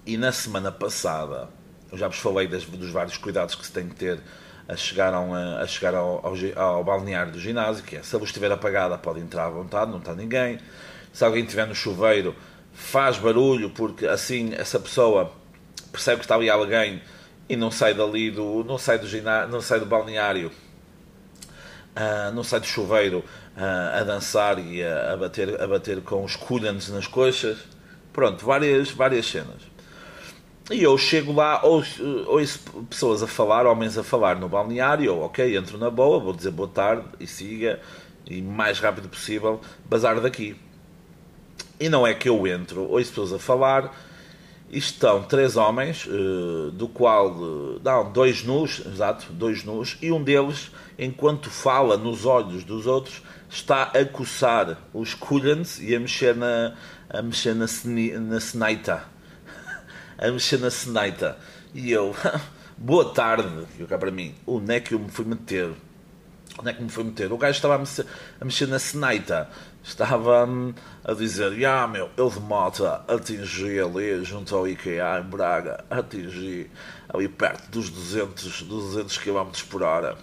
E 0.06 0.18
na 0.18 0.32
semana 0.32 0.72
passada, 0.72 1.50
eu 1.92 1.98
já 1.98 2.08
vos 2.08 2.18
falei 2.18 2.48
das, 2.48 2.64
dos 2.64 2.90
vários 2.90 3.18
cuidados 3.18 3.56
que 3.56 3.66
se 3.66 3.72
tem 3.72 3.90
que 3.90 3.96
ter 3.96 4.20
a 4.68 4.76
chegar, 4.76 5.14
a, 5.14 5.20
um, 5.20 5.34
a 5.34 5.66
chegar 5.68 5.94
ao, 5.94 6.26
ao, 6.26 6.36
ao, 6.56 6.84
balneário 6.84 7.32
do 7.32 7.40
ginásio, 7.40 7.84
que 7.84 7.98
é 7.98 8.04
se 8.04 8.16
a 8.16 8.20
luz 8.20 8.30
estiver 8.30 8.52
apagada 8.52 8.98
pode 8.98 9.20
entrar 9.20 9.46
à 9.46 9.50
vontade, 9.50 9.92
não 9.92 10.00
está 10.00 10.14
ninguém. 10.14 10.60
Se 11.12 11.26
alguém 11.26 11.44
estiver 11.44 11.68
no 11.68 11.76
chuveiro, 11.76 12.36
faz 12.74 13.18
barulho, 13.18 13.70
porque 13.72 14.06
assim 14.06 14.54
essa 14.54 14.80
pessoa 14.80 15.34
percebe 15.92 16.20
que 16.20 16.26
está 16.26 16.36
ali 16.36 16.50
alguém 16.50 17.02
e 17.50 17.56
não 17.56 17.72
sai 17.72 17.94
dali 17.94 18.32
do 18.32 18.64
não 18.64 18.78
sai 18.78 19.00
do 19.00 19.08
ginásio, 19.08 19.50
não 19.50 19.62
sai 19.62 19.80
do 19.80 19.86
balneário 19.86 20.52
uh, 21.98 22.32
não 22.34 22.44
sai 22.44 22.60
do 22.60 22.68
chuveiro 22.68 23.24
a 23.58 24.04
dançar 24.04 24.60
e 24.60 24.84
a, 24.84 25.14
a, 25.14 25.18
bater 25.18 25.60
a 25.60 25.68
bater 25.68 26.02
com 26.02 26.24
os 26.24 26.36
coolants 26.36 26.90
nas 26.90 27.08
coxas. 27.08 27.58
Pronto 28.14 28.46
várias 28.46 28.92
várias 28.92 29.26
cenas. 29.26 29.62
E 30.70 30.84
eu 30.84 30.98
chego 30.98 31.34
lá 31.34 31.66
ouço, 31.66 32.04
ouço 32.28 32.60
pessoas 32.90 33.24
a 33.24 33.28
falar 33.28 33.66
homens 33.66 33.98
a 33.98 34.04
falar 34.04 34.36
no 34.36 34.50
balneário 34.50 35.18
ok 35.18 35.56
entro 35.56 35.78
na 35.78 35.90
boa 35.90 36.20
vou 36.20 36.34
dizer 36.34 36.52
boa 36.52 36.68
tarde 36.68 37.06
e 37.20 37.26
siga 37.26 37.80
e 38.26 38.42
mais 38.42 38.80
rápido 38.80 39.08
possível 39.08 39.62
bazar 39.86 40.20
daqui. 40.20 40.56
E 41.80 41.90
não 41.90 42.06
é 42.06 42.14
que 42.14 42.28
eu 42.30 42.46
entro 42.46 42.82
ouço 42.90 43.10
pessoas 43.10 43.34
a 43.34 43.40
falar 43.40 43.94
estão 44.72 45.24
três 45.24 45.56
homens, 45.56 46.08
eh, 46.08 46.72
do 46.74 46.88
qual 46.88 47.30
eh, 47.30 47.80
não, 47.84 48.12
dois 48.12 48.44
nus, 48.44 48.82
exato, 48.86 49.32
dois 49.32 49.64
nus, 49.64 49.98
e 50.02 50.12
um 50.12 50.22
deles, 50.22 50.72
enquanto 51.00 51.50
fala 51.50 51.98
nos 51.98 52.26
olhos 52.26 52.64
dos 52.64 52.86
outros, 52.86 53.22
está 53.50 53.84
a 53.84 54.06
coçar 54.06 54.78
os 54.94 55.14
coolants 55.14 55.80
e 55.80 55.96
a 55.96 56.00
mexer 56.00 56.36
na 56.36 56.76
a 57.10 57.22
mexer 57.22 57.56
na, 57.56 57.66
na 58.20 58.40
senaita. 58.40 59.06
a 60.18 60.30
mexer 60.30 60.60
na 60.60 60.70
senaita. 60.70 61.38
E 61.74 61.90
eu, 61.92 62.14
boa 62.78 63.14
tarde, 63.14 63.66
e 63.80 63.86
cá 63.86 63.98
para 63.98 64.12
mim, 64.12 64.36
onde 64.46 64.74
é 64.74 64.80
que 64.82 64.94
eu 64.94 65.00
me 65.00 65.10
fui 65.10 65.24
meter? 65.24 65.72
Onde 66.60 66.70
é 66.70 66.74
que 66.74 66.84
me 66.84 66.90
fui 66.90 67.04
meter? 67.04 67.32
O 67.32 67.38
gajo 67.38 67.56
estava 67.56 67.76
a 67.76 67.78
mexer, 67.78 68.06
a 68.42 68.44
mexer 68.44 68.68
na 68.68 68.80
senaita 68.80 69.50
estava 69.88 70.46
hum, 70.46 70.74
a 71.03 71.13
dizer: 71.13 71.65
ah, 71.65 71.88
meu, 71.88 72.10
eu 72.17 72.29
de 72.29 72.39
moto 72.39 72.86
atingi 72.86 73.79
ali 73.79 74.24
junto 74.24 74.56
ao 74.56 74.67
IKEA 74.67 75.20
em 75.20 75.29
Braga, 75.29 75.84
atingi 75.89 76.70
ali 77.10 77.27
perto 77.27 77.72
dos 77.72 77.89
200, 77.89 78.63
200 78.63 79.17
km 79.17 79.50
por 79.70 79.84
hora. 79.84 80.17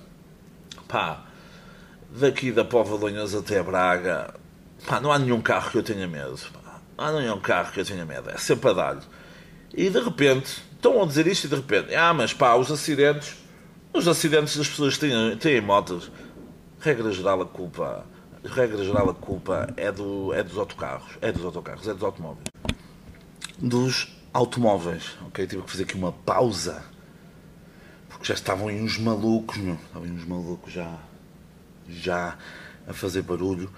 Pá, 0.87 1.25
daqui 2.11 2.53
da 2.53 2.65
Pova 2.65 3.11
de 3.11 3.37
até 3.37 3.63
Braga, 3.63 4.35
pá, 4.87 5.01
não 5.01 5.11
há 5.11 5.19
nenhum 5.19 5.41
carro 5.41 5.71
que 5.71 5.79
eu 5.79 5.83
tenha 5.83 6.07
medo. 6.07 6.39
Pá. 6.53 6.81
Não 6.97 7.05
há 7.05 7.13
nenhum 7.13 7.41
carro 7.41 7.73
que 7.73 7.81
eu 7.81 7.85
tenha 7.85 8.05
medo, 8.05 8.31
é 8.31 8.37
sempre 8.37 8.71
a 8.71 8.73
dar-lhe. 8.75 9.03
E 9.73 9.89
de 9.89 9.99
repente, 9.99 10.63
estão 10.73 11.03
a 11.03 11.07
dizer 11.07 11.27
isto 11.27 11.45
e 11.47 11.49
de 11.49 11.57
repente, 11.57 11.95
ah, 11.95 12.13
mas 12.13 12.33
pá, 12.35 12.55
os 12.55 12.71
acidentes, 12.71 13.35
os 13.93 14.07
acidentes 14.07 14.57
das 14.57 14.69
pessoas 14.69 14.99
têm, 14.99 15.37
têm 15.39 15.61
motos, 15.61 16.13
regra 16.81 17.11
geral, 17.11 17.41
a 17.41 17.47
culpa 17.47 18.07
regra 18.45 18.85
geral, 18.85 19.11
a 19.11 19.15
culpa 19.15 19.73
é, 19.77 19.91
do, 19.91 20.33
é 20.33 20.43
dos 20.43 20.59
autocarros, 20.59 21.17
é 21.21 21.33
dos 21.33 21.45
autocarros, 21.45 21.89
é 21.89 21.95
dos 21.95 22.03
automóveis. 22.03 22.45
Dos 23.59 24.15
automóveis, 24.33 25.17
ok? 25.27 25.47
Tive 25.47 25.63
que 25.63 25.71
fazer 25.71 25.85
aqui 25.85 25.95
uma 25.95 26.13
pausa, 26.13 26.85
porque 28.09 28.27
já 28.27 28.35
estavam 28.35 28.69
aí 28.69 28.81
uns 28.81 28.99
malucos, 28.99 29.57
meu. 29.57 29.75
Estavam 29.75 30.05
aí 30.05 30.11
uns 30.11 30.25
malucos 30.25 30.73
já, 30.73 30.99
já 31.89 32.37
a 32.87 32.93
fazer 32.93 33.23
barulho. 33.23 33.71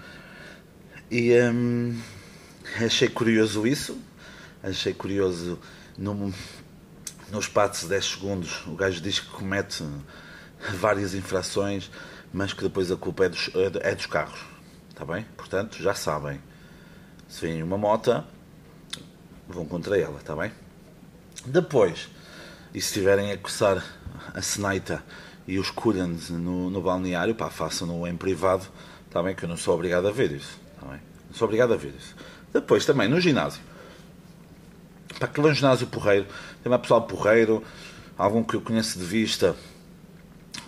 E 1.09 1.33
hum, 1.39 1.97
achei 2.83 3.07
curioso 3.07 3.65
isso, 3.65 3.97
achei 4.61 4.93
curioso 4.93 5.57
no, 5.97 6.33
no 7.31 7.39
espaço 7.39 7.83
de 7.83 7.89
10 7.89 8.05
segundos 8.05 8.67
o 8.67 8.75
gajo 8.75 9.01
diz 9.01 9.19
que 9.19 9.29
comete 9.29 9.83
várias 10.75 11.13
infrações, 11.13 11.89
mas 12.33 12.51
que 12.51 12.63
depois 12.63 12.91
a 12.91 12.97
culpa 12.97 13.25
é 13.25 13.29
dos, 13.29 13.49
é 13.81 13.95
dos 13.95 14.05
carros. 14.05 14.56
Está 14.97 15.13
bem? 15.13 15.27
Portanto, 15.37 15.77
já 15.79 15.93
sabem. 15.93 16.41
Se 17.29 17.41
vem 17.41 17.61
uma 17.61 17.77
moto, 17.77 18.23
vão 19.47 19.63
contra 19.63 19.95
ela, 19.95 20.17
está 20.17 20.35
bem? 20.35 20.51
Depois, 21.45 22.09
e 22.73 22.81
se 22.81 22.87
estiverem 22.87 23.31
a 23.31 23.37
coçar 23.37 23.85
a 24.33 24.41
senaita 24.41 25.03
e 25.47 25.59
os 25.59 25.69
coolants 25.69 26.31
no, 26.31 26.71
no 26.71 26.81
balneário, 26.81 27.35
pá, 27.35 27.51
façam-no 27.51 28.07
em 28.07 28.17
privado, 28.17 28.65
está 29.05 29.21
bem? 29.21 29.35
Que 29.35 29.45
eu 29.45 29.49
não 29.49 29.55
sou 29.55 29.75
obrigado 29.75 30.07
a 30.07 30.11
ver 30.11 30.31
isso, 30.31 30.57
está 30.73 30.87
bem? 30.87 30.99
Não 31.27 31.35
sou 31.35 31.45
obrigado 31.45 31.75
a 31.75 31.77
ver 31.77 31.93
isso. 31.95 32.15
Depois, 32.51 32.83
também, 32.83 33.07
no 33.07 33.21
ginásio. 33.21 33.61
Para 35.19 35.27
aquele 35.27 35.49
é 35.49 35.51
um 35.51 35.53
ginásio 35.53 35.85
porreiro, 35.85 36.25
tem 36.63 36.71
uma 36.71 36.79
pessoal 36.79 37.03
porreiro, 37.03 37.63
algum 38.17 38.43
que 38.43 38.55
eu 38.55 38.61
conheço 38.61 38.97
de 38.97 39.05
vista, 39.05 39.55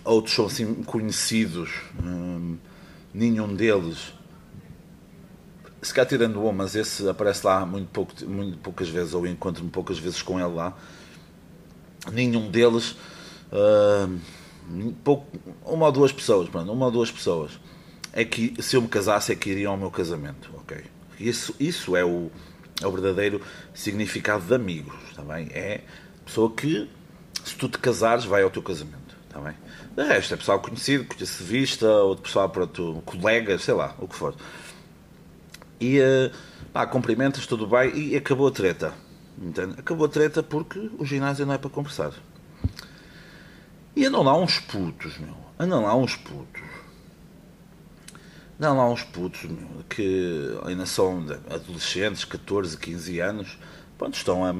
outros 0.03 0.36
são 0.36 0.45
assim 0.45 0.83
conhecidos, 0.83 1.71
hum, 2.00 2.59
nenhum 3.12 3.55
deles 3.55 4.18
se 5.81 5.93
cá 5.93 6.05
tirando 6.05 6.43
o 6.43 6.53
mas 6.53 6.75
esse 6.75 7.07
aparece 7.07 7.45
lá 7.45 7.65
muito, 7.65 7.88
pouco, 7.89 8.13
muito 8.25 8.57
poucas 8.57 8.89
vezes, 8.89 9.13
ou 9.13 9.25
encontro-me 9.25 9.69
poucas 9.69 9.98
vezes 9.98 10.21
com 10.21 10.39
ele 10.39 10.53
lá. 10.53 10.77
Nenhum 12.12 12.50
deles, 12.50 12.95
uh, 13.51 14.19
pouco, 15.03 15.27
uma 15.65 15.86
ou 15.88 15.91
duas 15.91 16.12
pessoas, 16.12 16.50
pronto, 16.50 16.71
uma 16.71 16.86
ou 16.86 16.91
duas 16.91 17.12
pessoas, 17.12 17.59
é 18.13 18.25
que 18.25 18.53
se 18.62 18.75
eu 18.75 18.81
me 18.81 18.88
casasse 18.88 19.31
é 19.31 19.36
que 19.36 19.50
iriam 19.50 19.74
ao 19.74 19.77
meu 19.77 19.91
casamento, 19.91 20.50
ok? 20.57 20.83
Isso, 21.19 21.53
isso 21.59 21.95
é, 21.95 22.03
o, 22.03 22.31
é 22.81 22.88
o 22.88 22.91
verdadeiro 22.91 23.41
significado 23.74 24.45
de 24.45 24.53
amigos, 24.53 24.95
está 25.09 25.21
bem? 25.21 25.50
É 25.51 25.81
pessoa 26.25 26.51
que, 26.51 26.89
se 27.43 27.55
tu 27.55 27.67
te 27.67 27.77
casares, 27.77 28.25
vai 28.25 28.43
ao 28.43 28.50
teu 28.50 28.63
casamento, 28.63 29.15
está 29.27 29.39
bem? 29.39 29.55
De 29.95 30.03
resto, 30.03 30.33
é 30.33 30.38
pessoal 30.38 30.59
conhecido, 30.59 31.05
conhece 31.05 31.43
de 31.43 31.50
vista, 31.50 31.88
outro 31.88 32.24
pessoal, 32.24 32.50
pronto, 32.50 33.01
colegas, 33.05 33.63
sei 33.63 33.74
lá, 33.74 33.95
o 34.00 34.07
que 34.07 34.15
for. 34.15 34.36
E 35.79 36.00
uh, 36.00 36.31
pá, 36.74 36.86
cumprimentas, 36.86 37.48
tudo 37.48 37.65
bem, 37.65 37.95
e 37.98 38.15
acabou 38.15 38.48
a 38.48 38.51
treta. 38.51 38.93
Entende? 39.41 39.75
Acabou 39.77 40.05
a 40.05 40.09
treta 40.09 40.43
porque 40.43 40.91
o 40.98 41.05
ginásio 41.05 41.45
não 41.45 41.53
é 41.53 41.57
para 41.57 41.69
conversar. 41.69 42.13
E 43.95 44.05
andam 44.05 44.21
lá 44.24 44.38
uns 44.38 44.59
putos, 44.59 45.17
meu. 45.17 45.36
Andam 45.57 45.83
lá 45.83 45.95
uns 45.95 46.15
putos. 46.15 46.62
Andam 48.59 48.77
lá 48.77 48.89
uns 48.89 49.03
putos, 49.03 49.43
meu, 49.43 49.86
que 49.88 50.59
ainda 50.65 50.86
são 50.86 51.25
adolescentes, 51.50 52.25
14, 52.25 52.77
15 52.77 53.19
anos, 53.21 53.57
pronto, 53.98 54.15
estão 54.15 54.43
a, 54.43 54.53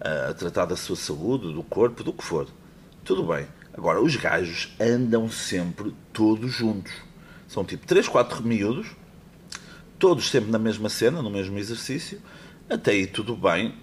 a, 0.00 0.30
a 0.30 0.34
tratar 0.34 0.66
da 0.66 0.76
sua 0.76 0.94
saúde, 0.94 1.52
do 1.52 1.64
corpo, 1.64 2.04
do 2.04 2.12
que 2.12 2.22
for. 2.22 2.46
Tudo 3.04 3.24
bem. 3.24 3.48
Agora, 3.74 4.00
os 4.00 4.14
gajos 4.14 4.72
andam 4.80 5.28
sempre 5.28 5.92
todos 6.12 6.52
juntos. 6.52 6.92
São 7.48 7.64
tipo 7.64 7.84
3, 7.86 8.06
4 8.06 8.42
miúdos 8.44 8.86
todos 9.98 10.30
sempre 10.30 10.50
na 10.50 10.58
mesma 10.58 10.88
cena, 10.88 11.22
no 11.22 11.30
mesmo 11.30 11.58
exercício, 11.58 12.20
até 12.68 12.92
aí 12.92 13.06
tudo 13.06 13.36
bem, 13.36 13.74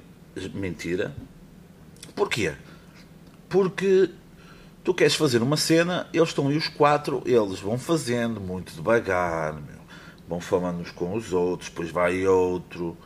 mentira. 0.54 1.16
Porquê? 2.16 2.54
Porque 3.50 4.10
Tu 4.84 4.94
queres 4.94 5.16
fazer 5.16 5.42
uma 5.42 5.56
cena, 5.56 6.08
eles 6.14 6.28
estão 6.28 6.50
aí 6.50 6.58
os 6.58 6.68
quatro, 6.68 7.24
eles 7.26 7.62
vão 7.62 7.80
fazendo 7.80 8.42
muito 8.42 8.74
devagar, 8.74 9.54
meu. 9.54 9.80
vão 10.28 10.42
falando 10.42 10.82
uns 10.82 10.92
com 10.92 11.14
os 11.16 11.32
outros, 11.32 11.70
depois 11.70 11.90
vai 11.90 12.28
outro, 12.28 12.98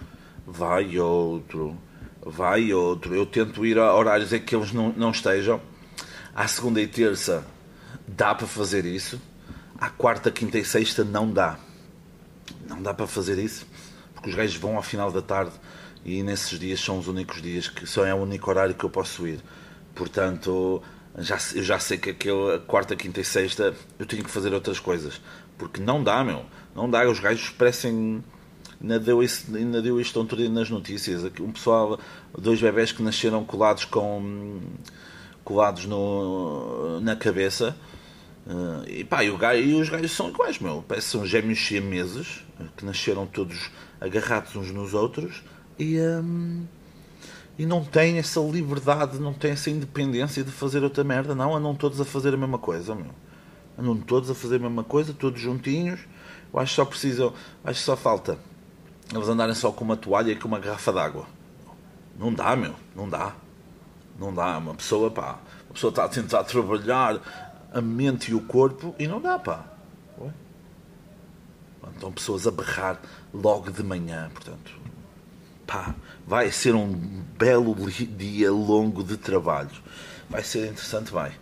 vai 0.43 0.97
outro, 0.97 1.77
vai 2.19 2.73
outro. 2.73 3.13
Eu 3.13 3.27
tento 3.27 3.63
ir 3.63 3.77
a 3.77 3.93
horários 3.93 4.33
em 4.33 4.39
que 4.39 4.55
eles 4.55 4.73
não, 4.73 4.91
não 4.97 5.11
estejam. 5.11 5.61
À 6.33 6.47
segunda 6.47 6.81
e 6.81 6.87
terça 6.87 7.45
dá 8.07 8.33
para 8.33 8.47
fazer 8.47 8.83
isso. 8.83 9.21
À 9.77 9.91
quarta, 9.91 10.31
quinta 10.31 10.57
e 10.57 10.65
sexta 10.65 11.03
não 11.03 11.31
dá. 11.31 11.59
Não 12.67 12.81
dá 12.81 12.93
para 12.93 13.07
fazer 13.07 13.37
isso. 13.37 13.65
Porque 14.13 14.29
os 14.29 14.35
gajos 14.35 14.55
vão 14.55 14.75
ao 14.75 14.83
final 14.83 15.11
da 15.11 15.21
tarde 15.21 15.53
e 16.03 16.23
nesses 16.23 16.57
dias 16.57 16.79
são 16.79 16.99
os 16.99 17.07
únicos 17.07 17.41
dias 17.41 17.67
que 17.67 17.85
só 17.85 18.05
é 18.05 18.13
o 18.13 18.17
único 18.17 18.49
horário 18.49 18.73
que 18.73 18.83
eu 18.83 18.89
posso 18.89 19.27
ir. 19.27 19.39
Portanto, 19.93 20.81
já, 21.17 21.37
eu 21.55 21.63
já 21.63 21.79
sei 21.79 21.97
que 21.97 22.11
aquele 22.11 22.59
quarta, 22.67 22.95
quinta 22.95 23.19
e 23.19 23.25
sexta 23.25 23.75
eu 23.97 24.05
tenho 24.05 24.23
que 24.23 24.29
fazer 24.29 24.53
outras 24.53 24.79
coisas. 24.79 25.19
Porque 25.57 25.81
não 25.81 26.03
dá, 26.03 26.23
meu. 26.23 26.45
Não 26.75 26.89
dá. 26.89 27.09
Os 27.09 27.19
gajos 27.19 27.49
parecem. 27.49 28.23
Ainda 28.79 28.99
deu, 28.99 29.23
isso, 29.23 29.55
ainda 29.55 29.81
deu 29.81 29.99
isto 29.99 30.21
ontem 30.21 30.47
nas 30.49 30.69
notícias. 30.69 31.23
Um 31.41 31.51
pessoal, 31.51 31.99
dois 32.37 32.61
bebés 32.61 32.91
que 32.91 33.01
nasceram 33.01 33.43
colados 33.43 33.85
com. 33.85 34.61
colados 35.43 35.85
no, 35.85 37.01
na 37.01 37.15
cabeça. 37.15 37.75
Uh, 38.47 38.89
e 38.89 39.03
pá, 39.03 39.23
e, 39.23 39.27
e 39.27 39.73
os 39.73 39.89
gajos 39.89 40.11
são 40.11 40.29
iguais, 40.29 40.59
meu. 40.59 40.83
Parece 40.87 41.07
são 41.07 41.25
gêmeos 41.25 41.59
siameses 41.59 42.43
que 42.77 42.85
nasceram 42.85 43.25
todos 43.27 43.69
agarrados 43.99 44.55
uns 44.55 44.71
nos 44.71 44.93
outros 44.93 45.43
e. 45.77 45.99
Um, 45.99 46.65
e 47.59 47.65
não 47.65 47.83
tem 47.83 48.19
essa 48.19 48.39
liberdade, 48.39 49.17
não 49.17 49.33
tem 49.33 49.49
essa 49.49 49.71
independência 49.71 50.43
de 50.43 50.51
fazer 50.51 50.83
outra 50.83 51.03
merda, 51.03 51.33
não. 51.33 51.55
Andam 51.55 51.73
todos 51.73 51.99
a 51.99 52.05
fazer 52.05 52.31
a 52.35 52.37
mesma 52.37 52.59
coisa, 52.59 52.93
meu. 52.93 53.09
Andam 53.75 53.97
todos 53.97 54.29
a 54.29 54.35
fazer 54.35 54.57
a 54.57 54.59
mesma 54.59 54.83
coisa, 54.83 55.11
todos 55.11 55.41
juntinhos. 55.41 55.99
Eu 56.53 56.59
acho 56.59 56.69
que 56.69 56.75
só 56.75 56.85
precisam, 56.85 57.33
acho 57.63 57.79
que 57.79 57.85
só 57.85 57.97
falta 57.97 58.37
eles 59.13 59.29
andarem 59.29 59.55
só 59.55 59.71
com 59.71 59.85
uma 59.85 59.95
toalha 59.95 60.31
e 60.31 60.35
com 60.35 60.47
uma 60.47 60.59
garrafa 60.59 60.91
d'água. 60.91 61.25
Não 62.17 62.33
dá, 62.33 62.55
meu, 62.55 62.73
não 62.95 63.07
dá. 63.07 63.33
Não 64.19 64.33
dá. 64.33 64.57
Uma 64.57 64.73
pessoa, 64.73 65.09
pá, 65.09 65.39
uma 65.65 65.73
pessoa 65.73 65.89
está 65.89 66.03
a 66.05 66.09
tentar 66.09 66.43
trabalhar 66.43 67.46
a 67.71 67.81
mente 67.81 68.31
e 68.31 68.33
o 68.33 68.41
corpo 68.41 68.95
e 68.97 69.07
não 69.07 69.21
dá, 69.21 69.37
pá. 69.37 69.77
Estão 71.93 72.11
pessoas 72.11 72.45
a 72.45 72.51
berrar 72.51 73.01
logo 73.33 73.71
de 73.71 73.81
manhã, 73.81 74.29
portanto, 74.31 74.71
pá, 75.65 75.95
vai 76.27 76.51
ser 76.51 76.75
um 76.75 76.93
belo 77.37 77.75
dia 77.89 78.51
longo 78.51 79.03
de 79.03 79.17
trabalho. 79.17 79.71
Vai 80.29 80.43
ser 80.43 80.67
interessante, 80.67 81.11
vai. 81.11 81.33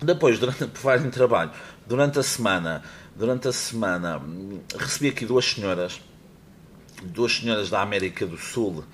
Depois, 0.00 0.38
durante, 0.38 0.66
por 0.66 0.96
em 0.96 1.10
trabalho, 1.10 1.50
durante 1.86 2.18
a 2.18 2.22
semana, 2.22 2.82
durante 3.14 3.48
a 3.48 3.52
semana, 3.52 4.22
recebi 4.78 5.08
aqui 5.08 5.26
duas 5.26 5.44
senhoras, 5.44 6.00
duas 7.02 7.36
senhoras 7.36 7.68
da 7.68 7.82
América 7.82 8.26
do 8.26 8.38
Sul, 8.38 8.84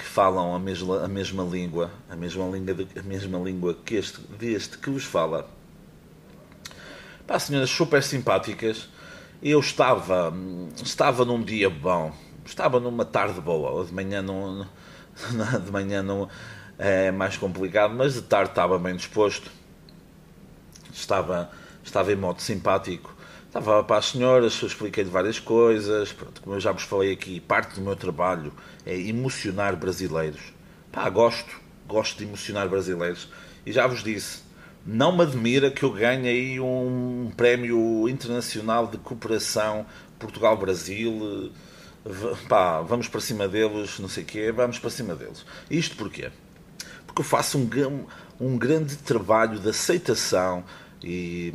que 0.00 0.06
falam 0.06 0.54
a 0.54 0.58
mesma, 0.58 1.04
a 1.04 1.08
mesma 1.08 1.42
língua, 1.44 1.90
a 2.08 2.16
mesma 2.16 2.46
língua, 2.48 2.86
a 2.98 3.02
mesma 3.02 3.38
língua 3.38 3.76
que 3.84 3.96
este, 3.96 4.18
deste 4.38 4.78
que 4.78 4.88
vos 4.88 5.04
fala. 5.04 5.46
Pá, 7.26 7.38
senhoras 7.38 7.68
super 7.68 8.02
simpáticas. 8.02 8.88
Eu 9.42 9.60
estava, 9.60 10.32
estava 10.82 11.26
num 11.26 11.42
dia 11.42 11.68
bom, 11.68 12.14
estava 12.46 12.80
numa 12.80 13.04
tarde 13.04 13.42
boa, 13.42 13.84
de 13.84 13.92
manhã 13.92 14.22
não, 14.22 14.66
de 15.64 15.70
manhã 15.70 16.02
não 16.02 16.30
é 16.78 17.10
mais 17.10 17.36
complicado, 17.36 17.94
mas 17.94 18.14
de 18.14 18.22
tarde 18.22 18.50
estava 18.50 18.78
bem 18.78 18.96
disposto. 18.96 19.50
Estava, 20.94 21.50
estava 21.84 22.10
em 22.10 22.16
modo 22.16 22.40
simpático. 22.40 23.14
Estava 23.50 23.82
para 23.82 23.96
as 23.96 24.10
senhoras, 24.10 24.62
expliquei-lhe 24.62 25.10
várias 25.10 25.40
coisas. 25.40 26.12
Pronto, 26.12 26.40
como 26.40 26.54
eu 26.54 26.60
já 26.60 26.70
vos 26.70 26.84
falei 26.84 27.12
aqui, 27.12 27.40
parte 27.40 27.74
do 27.74 27.80
meu 27.80 27.96
trabalho 27.96 28.52
é 28.86 28.96
emocionar 28.96 29.74
brasileiros. 29.74 30.40
Pá, 30.92 31.10
gosto, 31.10 31.60
gosto 31.84 32.18
de 32.18 32.26
emocionar 32.26 32.68
brasileiros. 32.68 33.28
E 33.66 33.72
já 33.72 33.88
vos 33.88 34.04
disse, 34.04 34.42
não 34.86 35.16
me 35.16 35.24
admira 35.24 35.68
que 35.68 35.82
eu 35.82 35.90
ganhe 35.90 36.28
aí 36.28 36.60
um 36.60 37.32
prémio 37.36 38.08
internacional 38.08 38.86
de 38.86 38.98
cooperação 38.98 39.84
Portugal-Brasil 40.16 41.50
pá, 42.48 42.80
vamos 42.82 43.08
para 43.08 43.20
cima 43.20 43.48
deles, 43.48 43.98
não 43.98 44.08
sei 44.08 44.22
o 44.22 44.26
quê, 44.26 44.52
vamos 44.52 44.78
para 44.78 44.90
cima 44.90 45.16
deles. 45.16 45.44
Isto 45.68 45.96
porquê? 45.96 46.30
Porque 47.04 47.20
eu 47.20 47.24
faço 47.24 47.58
um, 47.58 48.06
um 48.40 48.56
grande 48.56 48.94
trabalho 48.94 49.58
de 49.58 49.68
aceitação 49.68 50.62
e 51.02 51.52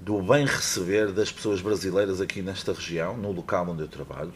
do 0.00 0.20
bem 0.22 0.44
receber 0.44 1.12
das 1.12 1.32
pessoas 1.32 1.60
brasileiras 1.60 2.20
aqui 2.20 2.42
nesta 2.42 2.72
região, 2.72 3.16
no 3.16 3.32
local 3.32 3.68
onde 3.68 3.82
eu 3.82 3.88
trabalho. 3.88 4.32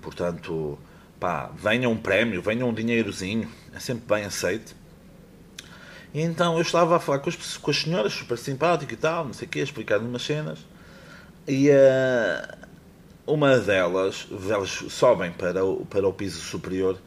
Portanto, 0.00 0.78
pá, 1.18 1.50
venha 1.56 1.88
um 1.88 1.96
prémio, 1.96 2.40
venha 2.40 2.64
um 2.64 2.72
dinheirozinho, 2.72 3.48
é 3.74 3.80
sempre 3.80 4.04
bem 4.06 4.24
aceito. 4.24 4.74
E 6.12 6.20
então 6.20 6.54
eu 6.54 6.62
estava 6.62 6.96
a 6.96 7.00
falar 7.00 7.18
com 7.18 7.28
as, 7.28 7.56
com 7.56 7.70
as 7.70 7.78
senhoras, 7.78 8.12
super 8.12 8.38
simpático 8.38 8.92
e 8.92 8.96
tal, 8.96 9.24
não 9.24 9.32
sei 9.32 9.46
o 9.46 9.50
quê, 9.50 9.60
explicar 9.60 9.98
umas 9.98 10.22
cenas. 10.22 10.60
E 11.46 11.68
uh, 11.70 12.56
uma 13.26 13.58
delas, 13.58 14.26
elas 14.48 14.70
sobem 14.70 15.32
para 15.32 15.64
o, 15.64 15.84
para 15.86 16.06
o 16.06 16.12
piso 16.12 16.40
superior 16.40 16.98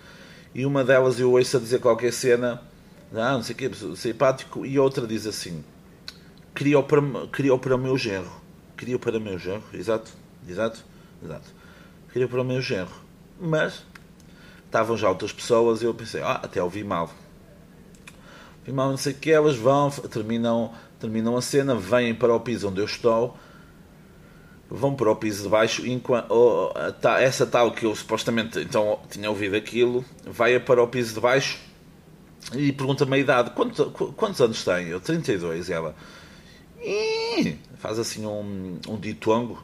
e 0.54 0.66
uma 0.66 0.84
delas 0.84 1.20
eu 1.20 1.32
ouço 1.32 1.58
a 1.58 1.60
dizer 1.60 1.80
qualquer 1.80 2.12
cena, 2.12 2.62
ah, 3.14 3.34
não 3.34 3.44
sei 3.44 3.54
o 3.54 3.58
quê, 3.58 3.72
simpático, 3.96 4.66
e 4.66 4.80
outra 4.80 5.06
diz 5.06 5.28
assim: 5.28 5.64
criou 6.58 6.82
para, 6.82 7.02
criou 7.32 7.60
para 7.60 7.76
o 7.76 7.78
meu 7.78 7.96
genro. 7.96 8.32
Criou 8.76 9.00
para 9.00 9.20
o 9.20 9.22
meu 9.22 9.38
genro, 9.38 9.64
exato, 9.72 10.12
exato, 10.50 10.84
exato. 11.24 11.54
Criou 12.12 12.28
para 12.28 12.42
o 12.42 12.44
meu 12.44 12.60
genro. 12.60 12.92
Mas 13.40 13.86
estavam 14.66 14.98
já 14.98 15.08
outras 15.08 15.32
pessoas 15.32 15.84
e 15.84 15.86
eu 15.86 15.94
pensei: 15.94 16.20
ah, 16.22 16.40
até 16.42 16.62
ouvi 16.62 16.84
mal. 16.84 17.12
Ouvi 18.62 18.72
mal, 18.72 18.90
não 18.90 18.98
sei 18.98 19.14
o 19.14 19.16
que, 19.16 19.30
elas 19.30 19.56
vão, 19.56 19.92
terminam, 19.92 20.74
terminam 21.00 21.38
a 21.38 21.44
cena, 21.44 21.76
vêm 21.76 22.16
para 22.16 22.34
o 22.34 22.40
piso 22.40 22.70
onde 22.70 22.82
eu 22.82 22.86
estou 22.86 23.38
vão 24.70 24.94
para 24.96 25.10
o 25.10 25.16
piso 25.16 25.44
de 25.44 25.48
baixo 25.50 25.88
enquanto 25.88 26.30
oh, 26.30 26.74
essa 27.22 27.46
tal 27.46 27.72
que 27.72 27.86
eu 27.86 27.96
supostamente 27.96 28.60
então 28.60 29.00
tinha 29.10 29.30
ouvido 29.30 29.56
aquilo 29.56 30.04
vai 30.26 30.60
para 30.60 30.84
o 30.84 30.88
piso 30.90 31.14
de 31.14 31.22
baixo 31.22 31.58
e 32.54 32.74
pergunta-me 32.74 33.16
a 33.16 33.18
idade 33.18 33.52
Quanto, 33.52 33.86
quantos 33.92 34.42
anos 34.42 34.66
tem? 34.66 34.88
Eu 34.88 35.00
32 35.00 35.70
e 35.70 35.72
ela 35.72 35.96
faz 37.78 38.00
assim 38.00 38.26
um, 38.26 38.80
um 38.88 39.00
ditongo 39.00 39.64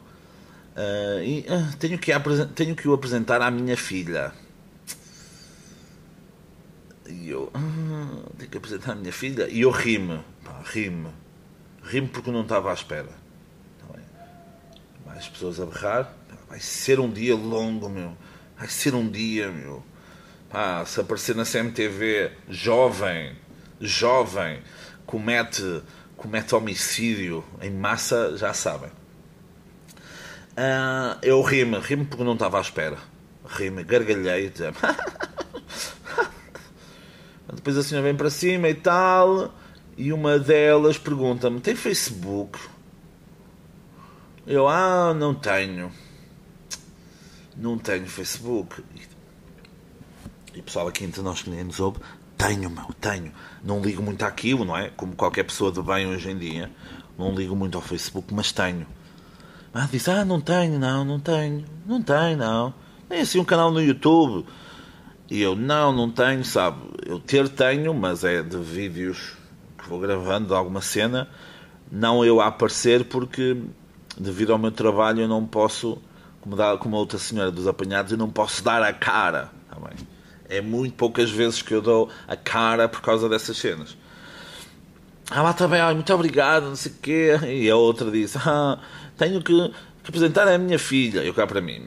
uh, 0.76 1.22
e, 1.22 1.40
uh, 1.40 1.76
tenho, 1.78 1.98
que 1.98 2.12
tenho 2.54 2.76
que 2.76 2.88
o 2.88 2.94
apresentar 2.94 3.42
à 3.42 3.50
minha 3.50 3.76
filha 3.76 4.32
e 7.06 7.28
eu 7.30 7.50
uh, 7.54 8.30
tenho 8.38 8.50
que 8.50 8.58
apresentar 8.58 8.92
à 8.92 8.94
minha 8.94 9.12
filha 9.12 9.48
e 9.48 9.62
eu 9.62 9.70
rimo 9.70 10.24
rimo 10.64 11.12
rimo 11.82 12.08
porque 12.08 12.30
não 12.30 12.42
estava 12.42 12.70
à 12.70 12.74
espera 12.74 13.24
as 15.16 15.28
pessoas 15.28 15.60
a 15.60 15.66
berrar. 15.66 16.12
Vai 16.48 16.60
ser 16.60 17.00
um 17.00 17.10
dia 17.10 17.34
longo, 17.34 17.88
meu. 17.88 18.16
Vai 18.58 18.68
ser 18.68 18.94
um 18.94 19.08
dia, 19.08 19.50
meu. 19.50 19.82
Pá, 20.50 20.84
se 20.84 21.00
aparecer 21.00 21.34
na 21.34 21.44
CMTV 21.44 22.30
jovem, 22.48 23.36
jovem, 23.80 24.60
comete, 25.06 25.82
comete 26.16 26.54
homicídio 26.54 27.44
em 27.60 27.70
massa, 27.70 28.36
já 28.36 28.52
sabem. 28.54 28.90
Uh, 30.52 31.18
eu 31.22 31.42
rimo, 31.42 31.78
rimo 31.78 32.06
porque 32.06 32.22
não 32.22 32.34
estava 32.34 32.58
à 32.58 32.60
espera. 32.60 32.98
Rimo, 33.46 33.84
gargalhei. 33.84 34.52
Depois 37.52 37.76
a 37.76 37.82
senhora 37.82 38.06
vem 38.06 38.16
para 38.16 38.30
cima 38.30 38.68
e 38.68 38.74
tal. 38.74 39.52
E 39.96 40.12
uma 40.12 40.38
delas 40.38 40.98
pergunta-me: 40.98 41.60
tem 41.60 41.74
Facebook? 41.74 42.58
Eu, 44.46 44.68
ah, 44.68 45.14
não 45.14 45.34
tenho. 45.34 45.90
Não 47.56 47.78
tenho 47.78 48.06
Facebook. 48.06 48.84
E 50.54 50.60
o 50.60 50.62
pessoal 50.62 50.86
aqui 50.86 51.04
entre 51.04 51.22
nós 51.22 51.42
que 51.42 51.50
nem 51.50 51.64
nos 51.64 51.80
ouve, 51.80 51.98
tenho, 52.46 52.68
meu, 52.68 52.86
tenho. 53.00 53.32
Não 53.62 53.80
ligo 53.80 54.02
muito 54.02 54.22
àquilo, 54.22 54.64
não 54.64 54.76
é? 54.76 54.90
Como 54.90 55.14
qualquer 55.14 55.44
pessoa 55.44 55.72
de 55.72 55.80
bem 55.80 56.06
hoje 56.06 56.30
em 56.30 56.36
dia. 56.36 56.70
Não 57.18 57.34
ligo 57.34 57.56
muito 57.56 57.76
ao 57.76 57.82
Facebook, 57.82 58.34
mas 58.34 58.52
tenho. 58.52 58.86
Ah, 59.72 59.88
diz, 59.90 60.06
ah, 60.08 60.24
não 60.24 60.40
tenho, 60.40 60.78
não, 60.78 61.04
não 61.04 61.18
tenho. 61.18 61.64
Não 61.86 62.02
tenho, 62.02 62.36
não. 62.36 62.74
Nem 63.08 63.20
assim 63.20 63.38
um 63.38 63.44
canal 63.44 63.72
no 63.72 63.80
YouTube. 63.80 64.46
E 65.30 65.40
eu, 65.40 65.56
não, 65.56 65.90
não 65.90 66.10
tenho, 66.10 66.44
sabe? 66.44 66.78
Eu 67.06 67.18
ter 67.18 67.48
tenho, 67.48 67.94
mas 67.94 68.24
é 68.24 68.42
de 68.42 68.58
vídeos 68.58 69.32
que 69.78 69.88
vou 69.88 69.98
gravando 69.98 70.48
de 70.48 70.54
alguma 70.54 70.82
cena. 70.82 71.28
Não 71.90 72.24
eu 72.24 72.40
a 72.40 72.48
aparecer 72.48 73.04
porque 73.06 73.56
devido 74.18 74.52
ao 74.52 74.58
meu 74.58 74.70
trabalho, 74.70 75.22
eu 75.22 75.28
não 75.28 75.46
posso, 75.46 75.98
como, 76.40 76.54
dá, 76.54 76.76
como 76.76 76.96
a 76.96 76.98
outra 76.98 77.18
senhora 77.18 77.50
dos 77.50 77.66
apanhados, 77.66 78.12
eu 78.12 78.18
não 78.18 78.28
posso 78.28 78.62
dar 78.62 78.82
a 78.82 78.92
cara. 78.92 79.50
Tá 79.70 79.76
É 80.48 80.60
muito 80.60 80.94
poucas 80.94 81.30
vezes 81.30 81.62
que 81.62 81.74
eu 81.74 81.80
dou 81.80 82.10
a 82.28 82.36
cara 82.36 82.88
por 82.88 83.00
causa 83.00 83.28
dessas 83.28 83.56
cenas. 83.56 83.96
Ah, 85.30 85.42
lá 85.42 85.52
bem, 85.68 85.80
ai, 85.80 85.94
muito 85.94 86.12
obrigado, 86.12 86.64
não 86.66 86.76
sei 86.76 86.92
o 86.92 86.94
quê. 86.96 87.30
E 87.48 87.70
a 87.70 87.76
outra 87.76 88.10
disse, 88.10 88.38
ah, 88.44 88.78
tenho 89.16 89.42
que, 89.42 89.52
que 90.02 90.08
apresentar 90.08 90.46
a 90.46 90.58
minha 90.58 90.78
filha. 90.78 91.20
Eu 91.20 91.32
cá 91.32 91.46
para 91.46 91.60
mim, 91.60 91.82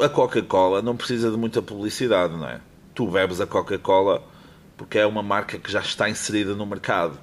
a 0.00 0.08
Coca-Cola 0.08 0.82
não 0.82 0.96
precisa 0.96 1.30
de 1.30 1.36
muita 1.36 1.62
publicidade, 1.62 2.36
não 2.36 2.48
é? 2.48 2.60
Tu 2.94 3.06
bebes 3.06 3.40
a 3.40 3.46
Coca-Cola 3.46 4.22
porque 4.76 4.98
é 4.98 5.06
uma 5.06 5.22
marca 5.22 5.58
que 5.58 5.70
já 5.70 5.80
está 5.80 6.08
inserida 6.08 6.54
no 6.54 6.64
mercado. 6.64 7.18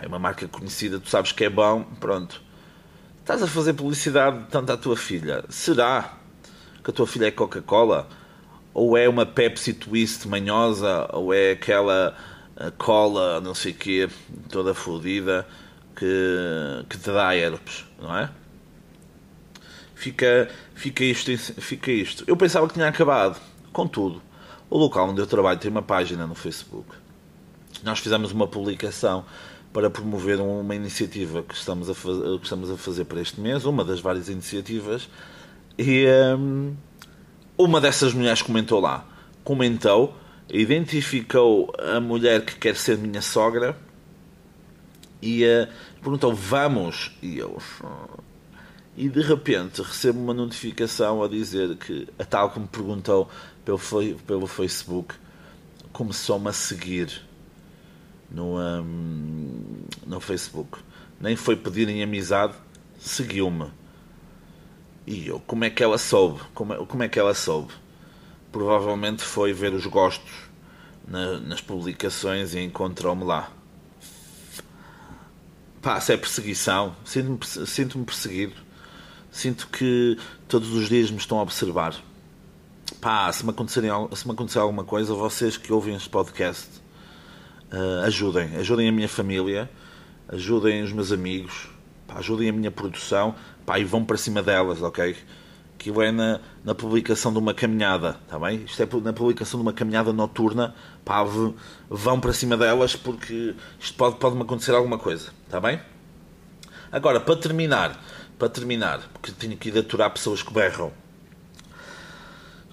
É 0.00 0.06
uma 0.06 0.18
marca 0.18 0.48
conhecida, 0.48 0.98
tu 0.98 1.08
sabes 1.08 1.32
que 1.32 1.44
é 1.44 1.50
bom, 1.50 1.84
pronto. 2.00 2.42
Estás 3.20 3.42
a 3.42 3.46
fazer 3.46 3.74
publicidade 3.74 4.46
tanto 4.50 4.72
à 4.72 4.76
tua 4.76 4.96
filha. 4.96 5.44
Será 5.48 6.14
que 6.82 6.90
a 6.90 6.92
tua 6.92 7.06
filha 7.06 7.26
é 7.26 7.30
Coca-Cola? 7.30 8.08
Ou 8.74 8.96
é 8.96 9.08
uma 9.08 9.26
Pepsi 9.26 9.74
Twist 9.74 10.26
manhosa? 10.26 11.08
Ou 11.12 11.32
é 11.32 11.52
aquela 11.52 12.16
eh, 12.56 12.72
cola, 12.78 13.40
não 13.40 13.54
sei 13.54 13.72
o 13.72 13.74
quê, 13.74 14.08
toda 14.48 14.74
fodida, 14.74 15.46
que, 15.96 16.84
que 16.88 16.98
te 16.98 17.10
dá 17.10 17.34
herpes, 17.36 17.84
não 18.00 18.16
é? 18.16 18.30
Fica, 19.94 20.50
fica, 20.74 21.04
isto, 21.04 21.36
fica 21.60 21.90
isto. 21.92 22.24
Eu 22.26 22.36
pensava 22.36 22.66
que 22.66 22.74
tinha 22.74 22.88
acabado. 22.88 23.40
Contudo, 23.72 24.20
o 24.68 24.76
local 24.76 25.10
onde 25.10 25.20
eu 25.20 25.26
trabalho 25.26 25.58
tem 25.58 25.70
uma 25.70 25.82
página 25.82 26.26
no 26.26 26.34
Facebook. 26.34 26.88
Nós 27.84 28.00
fizemos 28.00 28.32
uma 28.32 28.46
publicação 28.46 29.24
para 29.72 29.88
promover 29.88 30.40
uma 30.40 30.74
iniciativa 30.74 31.42
que 31.42 31.54
estamos 31.54 31.88
a, 31.88 31.94
faz, 31.94 32.18
que 32.18 32.44
estamos 32.44 32.70
a 32.70 32.76
fazer 32.76 33.04
para 33.04 33.20
este 33.20 33.40
mês, 33.40 33.64
uma 33.64 33.84
das 33.84 34.00
várias 34.00 34.28
iniciativas, 34.28 35.08
e 35.78 36.06
um, 36.36 36.74
uma 37.56 37.80
dessas 37.80 38.12
mulheres 38.12 38.42
comentou 38.42 38.80
lá. 38.80 39.06
Comentou, 39.44 40.16
identificou 40.48 41.72
a 41.78 42.00
mulher 42.00 42.44
que 42.44 42.56
quer 42.56 42.76
ser 42.76 42.98
minha 42.98 43.22
sogra 43.22 43.76
e 45.20 45.44
uh, 45.44 45.68
perguntou: 46.00 46.34
Vamos? 46.34 47.16
E 47.22 47.38
eu. 47.38 47.58
E 48.96 49.08
de 49.08 49.22
repente 49.22 49.80
recebo 49.80 50.18
uma 50.18 50.34
notificação 50.34 51.22
a 51.22 51.28
dizer 51.28 51.76
que 51.76 52.06
a 52.18 52.24
tal 52.24 52.50
que 52.50 52.60
me 52.60 52.66
perguntou 52.66 53.28
pelo, 53.64 53.78
pelo 54.26 54.46
Facebook 54.46 55.14
começou-me 55.92 56.48
a 56.48 56.52
seguir 56.52 57.22
no, 58.30 58.58
um, 58.58 59.84
no 60.06 60.20
Facebook. 60.20 60.78
Nem 61.20 61.36
foi 61.36 61.56
pedir 61.56 61.88
em 61.88 62.02
amizade, 62.02 62.54
seguiu-me. 62.98 63.70
E 65.06 65.26
eu, 65.26 65.40
como 65.40 65.64
é 65.64 65.70
que 65.70 65.82
ela 65.82 65.98
soube? 65.98 66.40
Como 66.54 66.72
é, 66.72 66.86
como 66.86 67.02
é 67.02 67.08
que 67.08 67.18
ela 67.18 67.34
soube? 67.34 67.72
Provavelmente 68.50 69.22
foi 69.22 69.52
ver 69.52 69.72
os 69.72 69.86
gostos 69.86 70.32
na, 71.06 71.38
nas 71.40 71.60
publicações 71.60 72.54
e 72.54 72.60
encontrou-me 72.60 73.24
lá. 73.24 73.50
Pá, 75.80 76.00
se 76.00 76.12
é 76.12 76.16
perseguição, 76.16 76.94
sinto-me 77.04 77.66
sinto 77.66 77.98
perseguido. 78.04 78.54
Sinto 79.32 79.66
que 79.68 80.18
todos 80.46 80.72
os 80.74 80.88
dias 80.88 81.10
me 81.10 81.16
estão 81.16 81.38
a 81.38 81.42
observar. 81.42 81.96
Pá, 83.00 83.32
se 83.32 83.44
me, 83.44 83.52
se 84.14 84.26
me 84.26 84.32
acontecer 84.32 84.58
alguma 84.58 84.84
coisa, 84.84 85.14
vocês 85.14 85.56
que 85.56 85.72
ouvem 85.72 85.96
este 85.96 86.08
podcast, 86.08 86.68
uh, 87.72 88.04
ajudem. 88.04 88.54
Ajudem 88.56 88.88
a 88.88 88.92
minha 88.92 89.08
família, 89.08 89.68
ajudem 90.28 90.82
os 90.82 90.92
meus 90.92 91.10
amigos, 91.10 91.68
pá, 92.06 92.18
ajudem 92.18 92.50
a 92.50 92.52
minha 92.52 92.70
produção 92.70 93.34
pá, 93.66 93.78
e 93.78 93.84
vão 93.84 94.04
para 94.04 94.16
cima 94.16 94.42
delas, 94.42 94.82
ok? 94.82 95.16
Aquilo 95.74 96.02
é 96.02 96.12
na, 96.12 96.40
na 96.64 96.74
publicação 96.74 97.32
de 97.32 97.38
uma 97.38 97.52
caminhada, 97.52 98.16
está 98.24 98.38
bem? 98.38 98.64
Isto 98.64 98.82
é 98.82 98.88
na 99.02 99.12
publicação 99.12 99.58
de 99.58 99.62
uma 99.62 99.72
caminhada 99.72 100.12
noturna, 100.12 100.74
pá, 101.04 101.24
vão 101.88 102.20
para 102.20 102.32
cima 102.32 102.56
delas 102.56 102.94
porque 102.94 103.54
isto 103.80 103.96
pode, 103.96 104.16
pode 104.16 104.36
me 104.36 104.42
acontecer 104.42 104.72
alguma 104.72 104.98
coisa, 104.98 105.30
está 105.46 105.60
bem? 105.60 105.80
Agora, 106.90 107.20
para 107.20 107.36
terminar, 107.36 107.98
para 108.38 108.48
terminar, 108.48 109.00
porque 109.14 109.32
tenho 109.32 109.56
que 109.56 109.70
ir 109.70 109.78
aturar 109.78 110.10
pessoas 110.10 110.42
que 110.42 110.52
berram. 110.52 110.92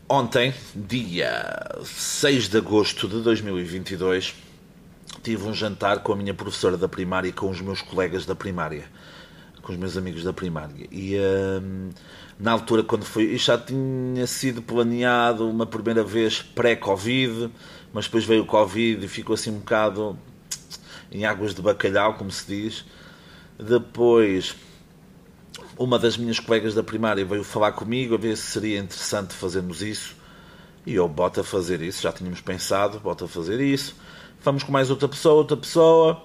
Ontem, 0.09 0.53
dia 0.75 1.79
6 1.83 2.49
de 2.49 2.57
agosto 2.57 3.07
de 3.07 3.21
2022, 3.21 4.35
tive 5.21 5.47
um 5.47 5.53
jantar 5.53 5.99
com 5.99 6.13
a 6.13 6.15
minha 6.15 6.33
professora 6.33 6.75
da 6.75 6.89
primária 6.89 7.29
e 7.29 7.31
com 7.31 7.49
os 7.49 7.61
meus 7.61 7.81
colegas 7.81 8.25
da 8.25 8.35
primária, 8.35 8.89
com 9.69 9.73
os 9.73 9.77
meus 9.77 9.95
amigos 9.95 10.23
da 10.23 10.33
primária. 10.33 10.87
E 10.91 11.15
hum, 11.61 11.91
na 12.39 12.53
altura, 12.53 12.81
quando 12.81 13.05
foi, 13.05 13.25
isto 13.25 13.45
já 13.45 13.57
tinha 13.57 14.25
sido 14.25 14.63
planeado 14.63 15.47
uma 15.47 15.67
primeira 15.67 16.03
vez 16.03 16.41
pré-Covid, 16.41 17.51
mas 17.93 18.05
depois 18.05 18.25
veio 18.25 18.41
o 18.41 18.45
Covid 18.47 19.05
e 19.05 19.07
ficou 19.07 19.35
assim 19.35 19.51
um 19.51 19.59
bocado 19.59 20.17
em 21.11 21.23
águas 21.23 21.53
de 21.53 21.61
bacalhau, 21.61 22.15
como 22.15 22.31
se 22.31 22.47
diz. 22.47 22.83
Depois, 23.59 24.55
uma 25.77 25.99
das 25.99 26.17
minhas 26.17 26.39
colegas 26.39 26.73
da 26.73 26.81
primária 26.81 27.23
veio 27.23 27.43
falar 27.43 27.73
comigo 27.73 28.15
a 28.15 28.17
ver 28.17 28.35
se 28.37 28.47
seria 28.47 28.79
interessante 28.79 29.35
fazermos 29.35 29.83
isso. 29.83 30.15
E 30.83 30.95
eu 30.95 31.07
boto 31.07 31.41
a 31.41 31.43
fazer 31.43 31.83
isso, 31.83 32.01
já 32.01 32.11
tínhamos 32.11 32.41
pensado, 32.41 32.99
boto 32.99 33.25
a 33.25 33.27
fazer 33.27 33.61
isso 33.61 33.95
Vamos 34.41 34.63
com 34.63 34.71
mais 34.71 34.89
outra 34.89 35.07
pessoa, 35.07 35.35
outra 35.35 35.57
pessoa. 35.57 36.21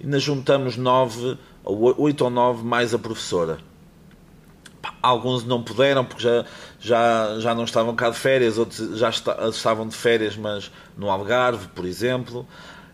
E 0.00 0.04
ainda 0.04 0.18
juntamos 0.18 0.76
nove, 0.76 1.38
oito 1.66 2.24
ou 2.24 2.30
nove 2.30 2.64
mais 2.64 2.94
a 2.94 2.98
professora. 2.98 3.58
Alguns 5.02 5.44
não 5.44 5.62
puderam 5.62 6.04
porque 6.04 6.22
já, 6.22 6.44
já, 6.78 7.38
já 7.40 7.54
não 7.54 7.64
estavam 7.64 7.94
cá 7.94 8.10
de 8.10 8.16
férias, 8.16 8.56
outros 8.56 8.98
já 8.98 9.10
estavam 9.10 9.86
de 9.88 9.94
férias, 9.94 10.36
mas 10.36 10.70
no 10.96 11.10
Algarve, 11.10 11.68
por 11.68 11.84
exemplo. 11.84 12.46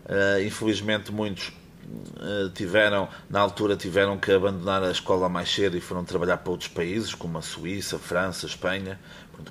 Uh, 0.05 0.43
infelizmente, 0.45 1.11
muitos 1.11 1.49
uh, 1.49 2.49
tiveram, 2.53 3.07
na 3.29 3.39
altura, 3.39 3.75
tiveram 3.75 4.17
que 4.17 4.31
abandonar 4.31 4.83
a 4.83 4.91
escola 4.91 5.29
mais 5.29 5.53
cedo 5.53 5.77
e 5.77 5.81
foram 5.81 6.03
trabalhar 6.03 6.37
para 6.37 6.51
outros 6.51 6.69
países, 6.69 7.13
como 7.13 7.37
a 7.37 7.41
Suíça, 7.41 7.97
França, 7.97 8.45
Espanha, 8.45 8.99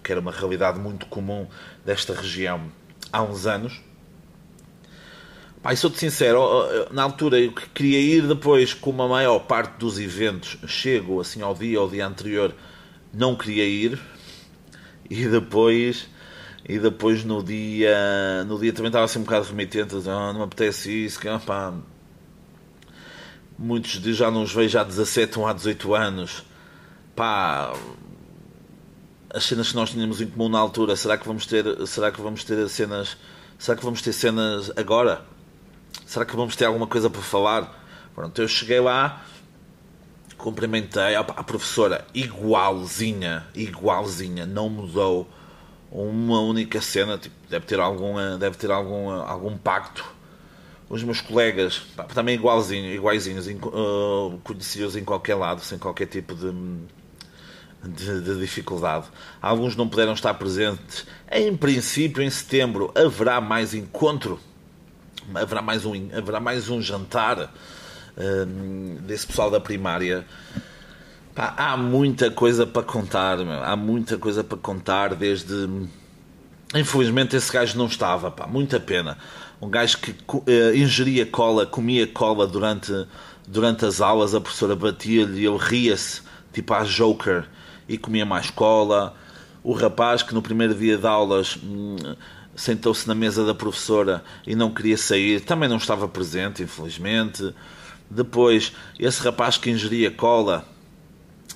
que 0.02 0.12
era 0.12 0.20
uma 0.20 0.32
realidade 0.32 0.78
muito 0.78 1.06
comum 1.06 1.46
desta 1.84 2.12
região 2.12 2.70
há 3.12 3.22
uns 3.22 3.46
anos. 3.46 3.80
Pai, 5.62 5.76
sou-te 5.76 5.96
sincero, 5.96 6.40
na 6.90 7.04
altura 7.04 7.38
eu 7.38 7.52
queria 7.52 8.00
ir 8.00 8.26
depois, 8.26 8.74
como 8.74 9.00
a 9.00 9.06
maior 9.06 9.38
parte 9.38 9.78
dos 9.78 9.96
eventos 10.00 10.58
chego 10.66 11.20
assim 11.20 11.40
ao 11.40 11.54
dia, 11.54 11.78
ao 11.78 11.88
dia 11.88 12.04
anterior, 12.04 12.52
não 13.14 13.36
queria 13.36 13.64
ir. 13.64 14.00
E 15.08 15.28
depois, 15.28 16.08
e 16.68 16.80
depois 16.80 17.22
no 17.22 17.44
dia, 17.44 18.42
no 18.44 18.58
dia 18.58 18.72
também 18.72 18.88
estava 18.88 19.04
assim 19.04 19.20
um 19.20 19.22
bocado 19.22 19.46
remitente, 19.46 19.94
ah, 20.08 20.32
não 20.32 20.38
me 20.38 20.42
apetece 20.42 21.04
isso, 21.04 21.20
que, 21.20 21.28
pá, 21.46 21.72
muitos 23.56 24.00
de 24.00 24.12
já 24.14 24.32
não 24.32 24.42
os 24.42 24.52
vejo 24.52 24.76
há 24.80 24.82
17 24.82 25.38
ou 25.38 25.46
há 25.46 25.52
18 25.52 25.94
anos. 25.94 26.42
Pá, 27.14 27.72
as 29.32 29.44
cenas 29.44 29.68
que 29.70 29.76
nós 29.76 29.90
tínhamos 29.90 30.20
em 30.20 30.26
comum 30.26 30.48
na 30.48 30.58
altura, 30.58 30.96
será 30.96 31.16
que 31.16 31.26
vamos 31.26 31.46
ter, 31.46 31.86
será 31.86 32.10
que 32.10 32.20
vamos 32.20 32.42
ter 32.42 32.68
cenas, 32.68 33.16
será 33.56 33.76
que 33.78 33.84
vamos 33.84 34.02
ter 34.02 34.12
cenas 34.12 34.72
agora? 34.76 35.30
Será 36.06 36.24
que 36.24 36.36
vamos 36.36 36.56
ter 36.56 36.64
alguma 36.64 36.86
coisa 36.86 37.08
para 37.08 37.22
falar? 37.22 37.82
Pronto, 38.14 38.40
eu 38.42 38.48
cheguei 38.48 38.80
lá, 38.80 39.24
cumprimentei 40.36 41.14
a 41.14 41.22
professora, 41.22 42.06
igualzinha, 42.12 43.46
igualzinha, 43.54 44.44
não 44.44 44.68
mudou 44.68 45.28
uma 45.90 46.40
única 46.40 46.80
cena, 46.80 47.18
tipo, 47.18 47.34
deve 47.48 47.66
ter 47.66 47.78
algum, 47.78 48.14
deve 48.38 48.56
ter 48.56 48.70
algum, 48.70 49.10
algum 49.10 49.56
pacto. 49.56 50.04
Os 50.88 51.02
meus 51.02 51.20
colegas, 51.20 51.82
também 52.14 52.34
igualzinho, 52.34 52.92
iguaizinhos, 52.92 53.46
uh, 53.46 54.38
conheci-os 54.44 54.96
em 54.96 55.04
qualquer 55.04 55.36
lado, 55.36 55.62
sem 55.62 55.78
qualquer 55.78 56.06
tipo 56.06 56.34
de, 56.34 56.52
de, 57.82 58.20
de, 58.20 58.38
dificuldade. 58.38 59.06
Alguns 59.40 59.74
não 59.74 59.88
puderam 59.88 60.12
estar 60.12 60.34
presentes. 60.34 61.06
Em 61.30 61.56
princípio, 61.56 62.22
em 62.22 62.28
setembro, 62.28 62.92
haverá 62.94 63.40
mais 63.40 63.72
encontro 63.72 64.38
haverá 65.34 65.62
mais 65.62 65.84
um, 65.84 65.92
haverá 66.16 66.40
mais 66.40 66.68
um 66.68 66.80
jantar 66.80 67.52
um, 68.16 68.96
desse 69.02 69.26
pessoal 69.26 69.50
da 69.50 69.60
primária. 69.60 70.24
Pá, 71.34 71.54
há 71.56 71.76
muita 71.76 72.30
coisa 72.30 72.66
para 72.66 72.82
contar, 72.82 73.38
meu. 73.38 73.62
há 73.62 73.74
muita 73.74 74.18
coisa 74.18 74.44
para 74.44 74.58
contar 74.58 75.14
desde. 75.14 75.68
Infelizmente 76.74 77.36
esse 77.36 77.52
gajo 77.52 77.76
não 77.76 77.86
estava, 77.86 78.30
pá, 78.30 78.46
muita 78.46 78.78
pena. 78.78 79.18
Um 79.60 79.70
gajo 79.70 79.98
que 79.98 80.10
uh, 80.10 80.74
ingeria 80.74 81.24
cola, 81.24 81.64
comia 81.64 82.06
cola 82.06 82.46
durante, 82.46 82.92
durante 83.46 83.84
as 83.84 84.00
aulas, 84.00 84.34
a 84.34 84.40
professora 84.40 84.74
batia-lhe 84.74 85.42
e 85.42 85.46
ele 85.46 85.58
ria-se, 85.58 86.22
tipo 86.52 86.74
a 86.74 86.82
Joker, 86.82 87.46
e 87.88 87.96
comia 87.96 88.26
mais 88.26 88.50
cola. 88.50 89.16
O 89.62 89.72
rapaz 89.72 90.22
que 90.22 90.34
no 90.34 90.42
primeiro 90.42 90.74
dia 90.74 90.96
de 90.96 91.06
aulas. 91.06 91.58
Hum, 91.62 91.96
sentou-se 92.54 93.08
na 93.08 93.14
mesa 93.14 93.44
da 93.44 93.54
professora 93.54 94.22
e 94.46 94.54
não 94.54 94.70
queria 94.70 94.96
sair, 94.96 95.40
também 95.40 95.68
não 95.68 95.76
estava 95.76 96.06
presente, 96.06 96.62
infelizmente. 96.62 97.54
Depois, 98.10 98.72
esse 98.98 99.22
rapaz 99.22 99.56
que 99.56 99.70
ingeria 99.70 100.10
cola 100.10 100.66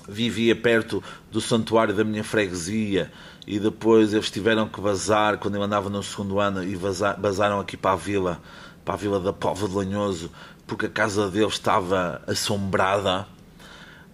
vivia 0.09 0.55
perto 0.55 1.03
do 1.31 1.41
santuário 1.41 1.93
da 1.93 2.03
minha 2.03 2.23
freguesia 2.23 3.11
e 3.45 3.59
depois 3.59 4.13
eles 4.13 4.31
tiveram 4.31 4.67
que 4.67 4.79
vazar 4.79 5.37
quando 5.37 5.55
eu 5.55 5.63
andava 5.63 5.89
no 5.89 6.01
segundo 6.01 6.39
ano 6.39 6.63
e 6.63 6.75
vazaram 6.75 7.59
aqui 7.59 7.75
para 7.75 7.91
a 7.91 7.95
vila 7.95 8.41
para 8.85 8.93
a 8.93 8.97
Vila 8.97 9.19
da 9.19 9.33
Pova 9.33 9.67
de 9.67 9.75
Lanhoso 9.75 10.31
porque 10.65 10.85
a 10.85 10.89
casa 10.89 11.29
dele 11.29 11.47
estava 11.47 12.21
assombrada 12.25 13.27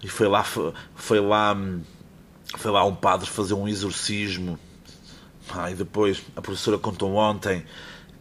e 0.02 0.08
foi 0.08 0.28
lá 0.28 0.44
foi 0.44 1.20
lá 1.20 1.56
foi 2.58 2.72
lá 2.72 2.84
um 2.86 2.96
padre 2.96 3.30
fazer 3.30 3.54
um 3.54 3.68
exorcismo. 3.68 4.58
Ah, 5.50 5.70
e 5.70 5.76
depois 5.76 6.24
a 6.36 6.42
professora 6.42 6.78
contou 6.78 7.16
ontem 7.16 7.66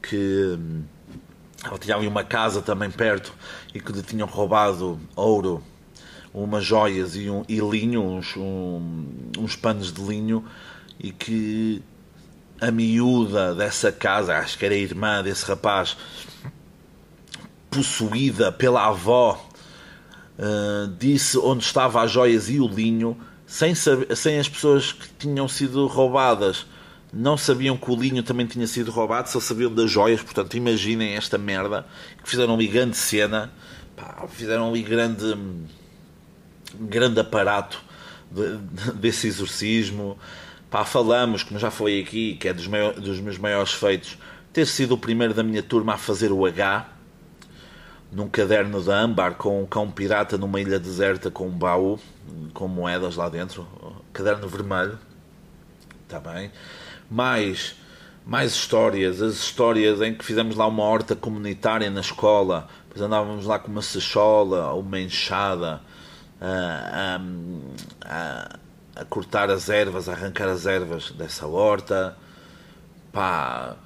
que 0.03 0.57
hum, 0.59 0.83
ela 1.65 1.79
tinha 1.79 1.97
ali 1.97 2.07
uma 2.07 2.25
casa 2.25 2.61
também 2.61 2.91
perto 2.91 3.33
e 3.73 3.81
que 3.81 3.93
lhe 3.93 4.03
tinham 4.03 4.27
roubado 4.27 5.01
ouro 5.15 5.63
umas 6.35 6.65
joias 6.65 7.15
e, 7.15 7.31
um, 7.31 7.45
e 7.49 7.61
linho 7.61 8.03
uns, 8.03 8.37
um, 8.37 9.07
uns 9.39 9.55
panos 9.55 9.93
de 9.93 10.03
linho 10.03 10.45
e 10.99 11.13
que 11.13 11.83
a 12.61 12.71
miúda 12.71 13.55
dessa 13.55 13.93
casa 13.93 14.37
acho 14.39 14.59
que 14.59 14.65
era 14.65 14.75
a 14.75 14.79
irmã 14.79 15.23
desse 15.23 15.45
rapaz 15.45 15.97
possuída 17.71 18.53
pela 18.53 18.87
avó, 18.87 19.49
uh, 20.39 20.89
disse 20.99 21.39
onde 21.39 21.65
estava 21.65 22.03
as 22.03 22.11
joias 22.11 22.51
e 22.51 22.61
o 22.61 22.69
linho, 22.69 23.17
sem, 23.53 23.75
saber, 23.75 24.17
sem 24.17 24.39
as 24.39 24.49
pessoas 24.49 24.93
que 24.93 25.07
tinham 25.19 25.47
sido 25.47 25.87
roubadas 25.87 26.65
não 27.13 27.37
sabiam 27.37 27.77
que 27.77 27.91
o 27.91 27.95
linho 27.95 28.23
também 28.23 28.47
tinha 28.47 28.67
sido 28.67 28.91
roubado, 28.91 29.29
só 29.29 29.39
sabiam 29.41 29.71
das 29.71 29.91
joias. 29.91 30.23
Portanto, 30.23 30.57
imaginem 30.57 31.17
esta 31.17 31.37
merda 31.37 31.87
que 32.23 32.31
fizeram 32.31 32.55
ali 32.55 32.67
grande 32.67 32.97
cena, 32.97 33.53
pá, 33.95 34.27
fizeram 34.27 34.71
ali 34.71 34.81
grande, 34.81 35.37
grande 36.81 37.21
aparato 37.21 37.85
de, 38.31 38.57
de, 38.57 38.93
desse 38.93 39.27
exorcismo. 39.27 40.19
Pá, 40.71 40.87
falamos, 40.87 41.43
como 41.43 41.61
já 41.61 41.71
foi 41.71 42.01
aqui, 42.01 42.37
que 42.37 42.49
é 42.49 42.55
dos, 42.55 42.67
maiores, 42.67 43.03
dos 43.03 43.21
meus 43.21 43.37
maiores 43.37 43.75
feitos, 43.75 44.17
ter 44.51 44.65
sido 44.65 44.95
o 44.95 44.99
primeiro 44.99 45.35
da 45.35 45.43
minha 45.43 45.63
turma 45.63 45.93
a 45.93 45.99
fazer 45.99 46.33
o 46.33 46.47
H 46.47 46.89
num 48.13 48.29
caderno 48.29 48.81
de 48.83 48.91
âmbar 48.91 49.35
com 49.35 49.63
um 49.63 49.67
cão 49.67 49.91
pirata 49.91 50.37
numa 50.37 50.61
ilha 50.61 50.79
deserta 50.79 51.31
com 51.31 51.49
um 51.49 51.51
baú 51.51 51.99
com 52.53 52.69
moedas 52.69 53.17
lá 53.17 53.29
dentro, 53.29 53.67
caderno 54.13 54.47
vermelho, 54.47 54.99
está 56.05 56.21
bem. 56.21 56.51
Mais, 57.11 57.75
mais 58.25 58.53
histórias, 58.53 59.21
as 59.23 59.35
histórias 59.35 60.01
em 60.01 60.15
que 60.15 60.25
fizemos 60.25 60.57
lá 60.57 60.67
uma 60.67 60.83
horta 60.83 61.17
comunitária 61.17 61.91
na 61.91 62.01
escola, 62.01 62.69
depois 62.85 63.03
andávamos 63.03 63.47
lá 63.47 63.59
com 63.59 63.71
uma 63.71 63.81
ou 64.73 64.81
uma 64.81 65.01
enxada 65.01 65.81
a, 66.41 67.17
a, 67.17 67.21
a, 68.05 68.59
a 69.01 69.05
cortar 69.07 69.51
as 69.51 69.69
ervas, 69.69 70.09
a 70.09 70.13
arrancar 70.13 70.49
as 70.49 70.67
ervas 70.67 71.11
dessa 71.13 71.47
horta. 71.47 72.17
Pá, 73.13 73.77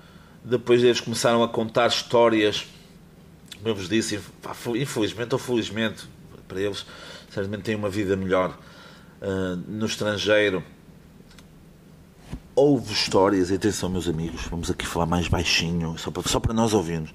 depois 0.44 0.82
eles 0.82 1.00
começaram 1.00 1.42
a 1.42 1.48
contar 1.48 1.88
histórias 1.88 2.66
como 3.66 3.70
eu 3.72 3.74
vos 3.74 3.88
disse, 3.88 4.20
infelizmente 4.76 5.32
ou 5.32 5.40
felizmente, 5.40 6.04
para 6.46 6.60
eles, 6.60 6.86
certamente 7.28 7.64
têm 7.64 7.74
uma 7.74 7.90
vida 7.90 8.14
melhor 8.16 8.56
uh, 9.20 9.56
no 9.66 9.86
estrangeiro. 9.86 10.62
Houve 12.54 12.92
histórias, 12.92 13.50
atenção 13.50 13.88
meus 13.88 14.08
amigos, 14.08 14.42
vamos 14.42 14.70
aqui 14.70 14.86
falar 14.86 15.06
mais 15.06 15.26
baixinho, 15.26 15.98
só 15.98 16.12
para, 16.12 16.22
só 16.28 16.38
para 16.38 16.54
nós 16.54 16.72
ouvirmos. 16.72 17.10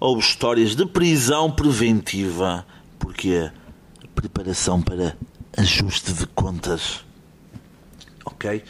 Houve 0.00 0.22
histórias 0.22 0.74
de 0.74 0.84
prisão 0.86 1.52
preventiva, 1.52 2.66
porque 2.98 3.28
é 3.28 3.52
preparação 4.12 4.82
para 4.82 5.16
ajuste 5.56 6.12
de 6.12 6.26
contas. 6.26 7.04
Ok? 8.24 8.64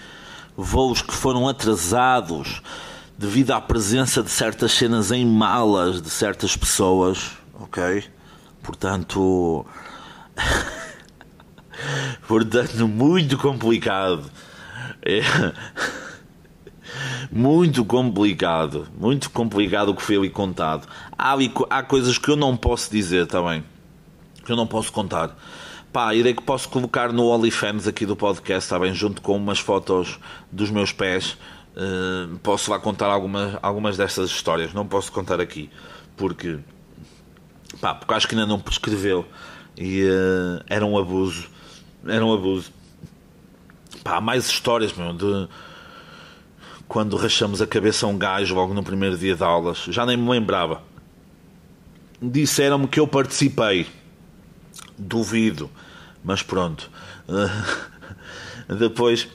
Voos 0.55 1.01
que 1.01 1.14
foram 1.14 1.49
atrasados, 1.49 2.61
devido 3.22 3.52
à 3.52 3.61
presença 3.61 4.20
de 4.20 4.30
certas 4.30 4.72
cenas 4.72 5.12
em 5.12 5.24
malas 5.24 6.02
de 6.02 6.11
certas 6.11 6.56
pessoas, 6.56 7.30
ok? 7.54 8.02
Portanto, 8.61 9.64
portanto 12.26 12.88
muito 12.88 13.38
complicado. 13.38 14.24
É. 15.02 15.20
Muito 17.30 17.85
complicado, 17.85 18.88
muito 18.98 19.30
complicado 19.30 19.90
o 19.90 19.94
que 19.94 20.02
foi 20.02 20.16
ali 20.16 20.28
contado. 20.28 20.88
Há, 21.16 21.32
ali, 21.32 21.50
há 21.70 21.82
coisas 21.82 22.18
que 22.18 22.28
eu 22.28 22.37
não 22.37 22.56
posso 22.56 22.90
dizer 22.90 23.26
também, 23.28 23.64
que 24.44 24.50
eu 24.50 24.56
não 24.56 24.66
posso 24.66 24.92
contar. 24.92 25.35
Pá, 25.92 26.08
a 26.08 26.14
ideia 26.14 26.35
que 26.35 26.42
posso 26.42 26.68
colocar 26.68 27.12
no 27.12 27.28
OnlyFans 27.28 27.87
aqui 27.87 28.04
do 28.04 28.16
podcast, 28.16 28.64
está 28.64 28.78
bem? 28.78 28.92
Junto 28.92 29.22
com 29.22 29.37
umas 29.37 29.61
fotos 29.61 30.18
dos 30.50 30.70
meus 30.70 30.92
pés 30.92 31.38
Uh, 31.74 32.38
posso 32.38 32.70
lá 32.70 32.78
contar 32.78 33.06
algumas, 33.06 33.58
algumas 33.62 33.96
dessas 33.96 34.30
histórias, 34.30 34.74
não 34.74 34.87
posso 34.87 35.11
contar 35.11 35.40
aqui, 35.40 35.70
porque, 36.18 36.58
pá, 37.80 37.94
porque 37.94 38.12
acho 38.12 38.28
que 38.28 38.35
ainda 38.35 38.46
não 38.46 38.61
prescreveu 38.61 39.26
e 39.76 40.04
uh, 40.04 40.62
era 40.68 40.85
um 40.85 40.98
abuso. 40.98 41.48
Era 42.06 42.24
um 42.24 42.32
abuso. 42.32 42.70
Pá, 44.04 44.16
há 44.16 44.20
mais 44.20 44.46
histórias, 44.46 44.92
meu, 44.92 45.12
de 45.12 45.48
quando 46.87 47.16
rachamos 47.16 47.62
a 47.62 47.66
cabeça 47.66 48.04
a 48.04 48.08
um 48.08 48.18
gajo 48.18 48.54
logo 48.54 48.74
no 48.74 48.82
primeiro 48.82 49.16
dia 49.16 49.35
de 49.35 49.42
aulas, 49.42 49.78
já 49.88 50.04
nem 50.04 50.16
me 50.16 50.28
lembrava. 50.28 50.82
Disseram-me 52.20 52.87
que 52.87 53.00
eu 53.00 53.06
participei. 53.06 53.87
Duvido, 54.98 55.70
mas 56.22 56.42
pronto. 56.42 56.90
Uh, 57.26 58.74
depois 58.78 59.28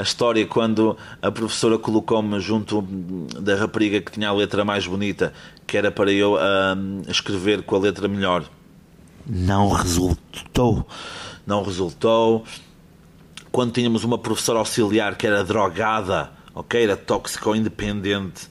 a 0.00 0.02
história 0.02 0.46
quando 0.46 0.96
a 1.20 1.30
professora 1.30 1.78
colocou-me 1.78 2.40
junto 2.40 2.80
da 3.38 3.54
rapariga 3.54 4.00
que 4.00 4.10
tinha 4.10 4.30
a 4.30 4.32
letra 4.32 4.64
mais 4.64 4.86
bonita, 4.86 5.30
que 5.66 5.76
era 5.76 5.90
para 5.90 6.10
eu 6.10 6.36
uh, 6.36 7.10
escrever 7.10 7.62
com 7.62 7.76
a 7.76 7.78
letra 7.78 8.08
melhor. 8.08 8.44
Não 9.26 9.68
resultou. 9.68 10.86
Não 11.46 11.62
resultou. 11.62 12.44
Quando 13.52 13.72
tínhamos 13.72 14.02
uma 14.02 14.16
professora 14.16 14.58
auxiliar 14.58 15.16
que 15.16 15.26
era 15.26 15.44
drogada, 15.44 16.30
ok? 16.54 16.82
Era 16.82 16.96
tóxico 16.96 17.54
independente. 17.54 18.48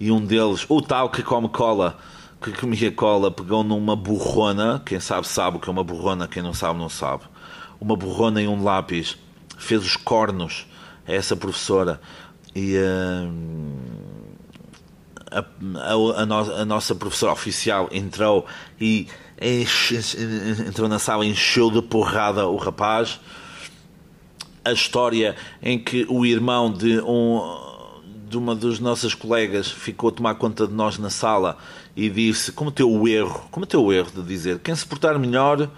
E 0.00 0.10
um 0.10 0.24
deles, 0.24 0.64
o 0.70 0.80
tal 0.80 1.10
que 1.10 1.22
come 1.22 1.50
cola, 1.50 1.98
que 2.40 2.50
comia 2.52 2.90
cola, 2.90 3.30
pegou 3.30 3.62
numa 3.62 3.94
borrona. 3.94 4.80
Quem 4.86 5.00
sabe, 5.00 5.28
sabe 5.28 5.58
o 5.58 5.60
que 5.60 5.68
é 5.68 5.72
uma 5.72 5.84
borrona. 5.84 6.26
Quem 6.26 6.42
não 6.42 6.54
sabe, 6.54 6.78
não 6.78 6.88
sabe. 6.88 7.24
Uma 7.78 7.94
borrona 7.94 8.40
e 8.40 8.48
um 8.48 8.64
lápis. 8.64 9.18
Fez 9.58 9.84
os 9.84 9.96
cornos 9.96 10.67
essa 11.08 11.34
professora 11.34 12.00
e 12.54 12.76
uh, 12.76 13.32
a, 15.30 15.38
a, 15.38 16.22
a, 16.22 16.26
no, 16.26 16.38
a, 16.38 16.64
nossa 16.64 16.94
professora 16.94 17.32
oficial 17.32 17.88
entrou 17.92 18.46
e 18.80 19.08
entrou 20.66 20.88
na 20.88 20.98
sala 20.98 21.24
e 21.24 21.30
encheu 21.30 21.70
de 21.70 21.82
porrada 21.82 22.46
o 22.46 22.56
rapaz. 22.56 23.20
A 24.64 24.72
história 24.72 25.34
em 25.62 25.78
que 25.78 26.06
o 26.08 26.26
irmão 26.26 26.72
de 26.72 27.00
um 27.00 27.66
de 28.28 28.36
uma 28.36 28.54
das 28.54 28.78
nossas 28.78 29.14
colegas 29.14 29.70
ficou 29.70 30.10
a 30.10 30.12
tomar 30.12 30.34
conta 30.34 30.66
de 30.66 30.74
nós 30.74 30.98
na 30.98 31.08
sala 31.08 31.56
e 31.96 32.10
disse: 32.10 32.52
cometeu 32.52 32.90
o 32.90 33.08
erro, 33.08 33.48
cometeu 33.50 33.82
o 33.82 33.92
erro 33.92 34.10
de 34.14 34.22
dizer 34.22 34.58
quem 34.58 34.74
se 34.74 34.84
portar 34.84 35.18
melhor, 35.18 35.70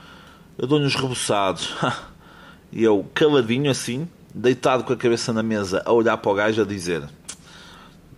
eu 0.59 0.67
dou-lhe 0.67 0.85
os 0.85 0.97
reboçados. 0.97 1.75
e 2.73 2.83
eu, 2.83 3.07
caladinho 3.15 3.71
assim, 3.71 4.09
deitado 4.35 4.85
com 4.85 4.93
a 4.93 4.97
cabeça 4.97 5.33
na 5.33 5.43
mesa, 5.43 5.83
a 5.85 5.93
olhar 5.93 6.17
para 6.17 6.31
o 6.31 6.35
gajo 6.35 6.63
a 6.63 6.65
dizer: 6.65 7.03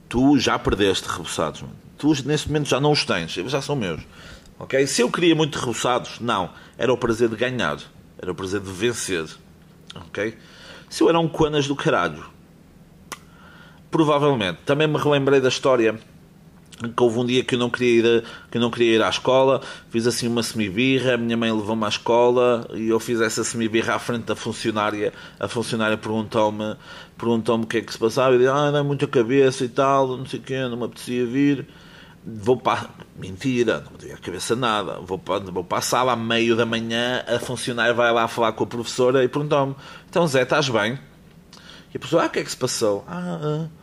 Tu 0.09 0.38
já 0.38 0.59
perdeste 0.59 1.09
reboçados, 1.09 1.62
mano. 1.62 1.75
tu 1.98 2.12
neste 2.25 2.48
momento 2.48 2.68
já 2.68 2.81
não 2.81 2.92
os 2.92 3.05
tens, 3.05 3.33
já 3.33 3.62
são 3.62 3.77
meus. 3.77 4.03
Ok? 4.59 4.87
Se 4.87 5.03
eu 5.03 5.11
queria 5.11 5.35
muito 5.35 5.59
reboçados, 5.59 6.20
não. 6.20 6.51
Era 6.79 6.92
o 6.92 6.96
prazer 6.96 7.29
de 7.29 7.37
ganhar, 7.37 7.79
era 8.18 8.31
o 8.31 8.35
prazer 8.35 8.61
de 8.61 8.70
vencer. 8.70 9.27
Ok? 9.94 10.37
Se 10.88 11.03
eu 11.03 11.09
era 11.09 11.18
um 11.18 11.29
coanas 11.29 11.66
do 11.66 11.75
caralho, 11.75 12.25
provavelmente. 13.90 14.61
Também 14.64 14.87
me 14.87 14.98
relembrei 14.98 15.40
da 15.40 15.48
história 15.48 15.98
que 16.88 17.03
houve 17.03 17.18
um 17.18 17.27
dia 17.27 17.45
que 17.45 17.55
eu 17.55 17.59
não 17.59 17.71
queria 17.71 17.99
ir, 17.99 18.25
que 18.51 18.59
eu 18.59 18.61
não 18.61 18.71
queria 18.71 18.97
ir 18.97 19.03
à 19.03 19.09
escola, 19.09 19.61
fiz 19.90 20.07
assim 20.07 20.27
uma 20.29 20.42
semibirra, 20.42 21.14
a 21.14 21.16
minha 21.16 21.37
mãe 21.37 21.53
levou-me 21.53 21.85
à 21.85 21.88
escola 21.88 22.66
e 22.75 22.88
eu 22.88 22.99
fiz 22.99 23.21
essa 23.21 23.45
semibirra 23.45 23.95
à 23.95 23.99
frente 23.99 24.25
da 24.25 24.37
funcionária. 24.37 25.12
A 25.38 25.49
funcionária 25.49 25.97
perguntou-me 25.97 26.77
perguntou-me 27.16 27.64
o 27.64 27.66
que 27.66 27.79
é 27.79 27.81
que 27.81 27.92
se 27.92 27.99
passava 27.99 28.35
e 28.35 28.38
disse, 28.38 28.51
ah, 28.51 28.71
dá 28.71 28.83
muita 28.83 29.07
cabeça 29.07 29.64
e 29.64 29.68
tal, 29.68 30.16
não 30.16 30.27
sei 30.27 30.40
o 30.40 30.42
quê, 30.42 30.61
não 30.62 30.77
me 30.77 30.85
apetecia 30.85 31.25
vir. 31.25 31.66
Vou 32.25 32.57
para. 32.57 32.88
Mentira, 33.16 33.85
não 33.90 33.99
tinha 33.99 34.14
a 34.14 34.18
cabeça 34.18 34.55
nada. 34.57 34.99
Vou 35.01 35.18
para, 35.18 35.40
vou 35.40 35.64
para 35.64 35.79
a 35.79 35.83
sala 35.83 36.16
meio 36.16 36.57
da 36.57 36.64
manhã, 36.64 37.25
a 37.27 37.38
funcionária 37.38 37.92
vai 37.92 38.12
lá 38.12 38.29
falar 38.29 38.53
com 38.53 38.64
a 38.64 38.66
professora 38.66 39.25
e 39.25 39.29
perguntou-me: 39.29 39.75
Então 40.09 40.27
Zé, 40.27 40.42
estás 40.42 40.68
bem? 40.68 40.99
E 41.92 41.97
a 41.97 41.99
professora, 41.99 42.25
ah, 42.25 42.27
o 42.27 42.31
que 42.31 42.38
é 42.38 42.45
que 42.45 42.51
se 42.51 42.57
passou? 42.57 43.05
Ah, 43.09 43.40
ah 43.42 43.82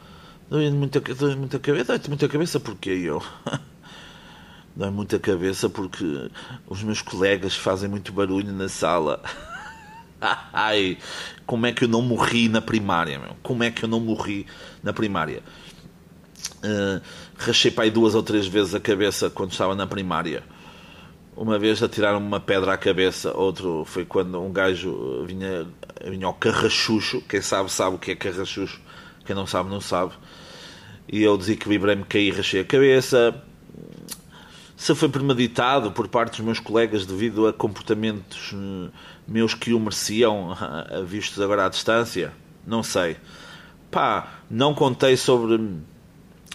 Dói 0.50 0.72
muita, 0.72 1.00
dói 1.00 1.36
muita 1.36 1.60
cabeça. 1.60 1.98
Dói 1.98 2.08
muita 2.08 2.28
cabeça 2.28 2.60
porque 2.60 2.90
eu. 2.90 3.22
Dói 4.76 4.90
muita 4.90 5.20
cabeça 5.20 5.70
porque 5.70 6.32
os 6.68 6.82
meus 6.82 7.02
colegas 7.04 7.56
fazem 7.56 7.88
muito 7.88 8.12
barulho 8.12 8.52
na 8.52 8.68
sala. 8.68 9.22
Ai, 10.52 10.98
como 11.46 11.68
é 11.68 11.72
que 11.72 11.84
eu 11.84 11.88
não 11.88 12.02
morri 12.02 12.50
na 12.50 12.62
primária, 12.62 13.20
meu? 13.20 13.38
Como 13.44 13.64
é 13.64 13.70
que 13.70 13.84
eu 13.84 13.90
não 13.90 14.00
morri 14.00 14.48
na 14.82 14.92
primária? 14.92 15.44
Uh, 16.64 17.00
rachei 17.38 17.70
para 17.70 17.84
aí 17.84 17.92
duas 17.92 18.16
ou 18.16 18.24
três 18.24 18.48
vezes 18.48 18.74
a 18.74 18.80
cabeça 18.80 19.30
quando 19.30 19.52
estava 19.52 19.76
na 19.76 19.86
primária. 19.86 20.44
Uma 21.36 21.60
vez 21.60 21.82
atiraram-me 21.84 22.26
uma 22.26 22.40
pedra 22.40 22.74
à 22.74 22.78
cabeça, 22.78 23.38
outro 23.38 23.86
foi 23.86 24.04
quando 24.04 24.42
um 24.42 24.52
gajo 24.52 25.24
vinha, 25.26 25.68
vinha 26.10 26.26
ao 26.26 26.34
carrachucho. 26.34 27.22
Quem 27.22 27.42
sabe, 27.42 27.72
sabe 27.72 27.96
o 27.96 28.00
que 28.00 28.12
é 28.12 28.16
carrachucho, 28.16 28.82
quem 29.30 29.36
não 29.36 29.46
sabe, 29.46 29.70
não 29.70 29.80
sabe. 29.80 30.14
E 31.08 31.22
eu 31.22 31.38
desequilibrei-me, 31.38 32.04
caí 32.04 32.32
rachei 32.32 32.62
a 32.62 32.66
cabeça. 32.66 33.44
Se 34.76 34.96
foi 34.96 35.08
premeditado 35.08 35.92
por 35.92 36.08
parte 36.08 36.38
dos 36.38 36.40
meus 36.40 36.60
colegas 36.60 37.06
devido 37.06 37.46
a 37.46 37.54
comportamentos 37.54 38.54
uh, 38.54 38.92
meus 39.28 39.54
que 39.54 39.72
o 39.72 39.80
mereciam, 39.80 40.58
vistos 41.06 41.40
agora 41.40 41.68
à 41.68 41.70
distância, 41.70 42.34
não 42.66 42.82
sei. 42.82 43.18
Pá, 43.92 44.40
não 44.50 44.74
contei 44.74 45.16
sobre 45.16 45.62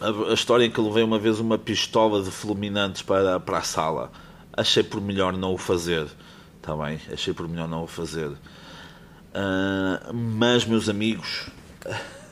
a, 0.01 0.31
a, 0.31 0.35
história 0.35 0.65
em 0.65 0.71
que 0.71 0.81
levei 0.81 1.05
uma 1.05 1.19
vez 1.19 1.39
uma 1.39 1.57
pistola 1.57 2.25
de 2.25 2.31
fulminantes 2.33 3.03
para, 3.03 3.39
para 3.39 3.59
a 3.59 3.63
sala. 3.63 4.11
Achei 4.53 4.83
por 4.83 5.01
melhor 5.01 5.33
não 5.37 5.55
o 5.55 5.59
fazer. 5.59 6.09
Está 6.57 6.75
bem? 6.77 6.99
Achei 7.13 7.33
por 7.33 7.47
melhor 7.49 7.69
não 7.69 7.85
o 7.85 7.87
fazer. 7.87 8.31
Uh, 8.31 10.13
mas, 10.13 10.65
meus 10.65 10.89
amigos, 10.89 11.51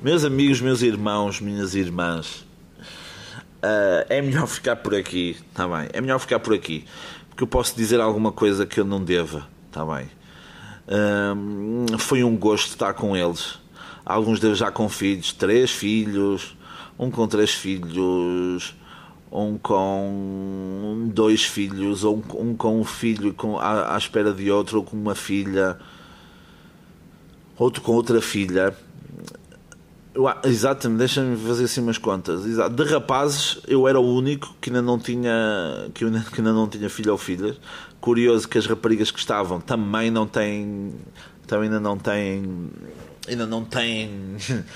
meus 0.00 0.24
amigos, 0.24 0.60
meus 0.60 0.82
irmãos, 0.82 1.40
minhas 1.40 1.74
irmãs, 1.74 2.46
uh, 3.62 4.06
é 4.08 4.20
melhor 4.22 4.46
ficar 4.46 4.76
por 4.76 4.94
aqui. 4.94 5.36
Está 5.50 5.66
bem? 5.66 5.88
É 5.92 6.00
melhor 6.00 6.18
ficar 6.18 6.40
por 6.40 6.54
aqui. 6.54 6.84
Porque 7.28 7.42
eu 7.42 7.48
posso 7.48 7.76
dizer 7.76 8.00
alguma 8.00 8.32
coisa 8.32 8.66
que 8.66 8.80
eu 8.80 8.84
não 8.84 9.02
deva. 9.02 9.46
Está 9.68 9.84
bem? 9.84 10.08
Uh, 10.86 11.98
foi 11.98 12.24
um 12.24 12.36
gosto 12.36 12.68
estar 12.68 12.94
com 12.94 13.16
eles. 13.16 13.58
Alguns 14.04 14.40
deles 14.40 14.58
já 14.58 14.70
com 14.70 14.88
filhos, 14.88 15.32
três 15.32 15.70
filhos 15.70 16.56
um 17.00 17.10
com 17.10 17.26
três 17.26 17.54
filhos, 17.54 18.74
um 19.32 19.56
com 19.56 21.08
dois 21.14 21.42
filhos, 21.42 22.04
ou 22.04 22.22
um, 22.38 22.54
com 22.54 22.78
um 22.78 22.84
filho 22.84 23.32
com, 23.32 23.58
à, 23.58 23.94
à 23.94 23.98
espera 23.98 24.34
de 24.34 24.50
outro, 24.50 24.80
ou 24.80 24.84
com 24.84 24.98
uma 24.98 25.14
filha, 25.14 25.78
outro 27.56 27.80
com 27.80 27.92
outra 27.92 28.20
filha. 28.20 28.76
Eu, 30.20 30.28
exatamente, 30.44 30.98
deixa-me 30.98 31.34
fazer 31.34 31.64
assim 31.64 31.80
umas 31.80 31.96
contas. 31.96 32.42
De 32.44 32.84
rapazes, 32.84 33.58
eu 33.66 33.88
era 33.88 33.98
o 33.98 34.14
único 34.14 34.54
que 34.60 34.68
ainda 34.68 34.82
não 34.82 34.98
tinha 34.98 35.32
que 35.94 36.04
ainda, 36.04 36.20
que 36.20 36.40
ainda 36.40 36.52
não 36.52 36.68
tinha 36.68 36.90
filho 36.90 37.12
ou 37.12 37.16
filhas. 37.16 37.56
Curioso 38.02 38.46
que 38.46 38.58
as 38.58 38.66
raparigas 38.66 39.10
que 39.10 39.18
estavam 39.18 39.62
também 39.62 40.10
não 40.10 40.26
têm, 40.26 40.92
também 41.46 41.68
ainda 41.68 41.80
não 41.80 41.96
têm, 41.96 42.70
ainda 43.26 43.46
não 43.46 43.64
têm 43.64 44.36
uh, 44.50 44.66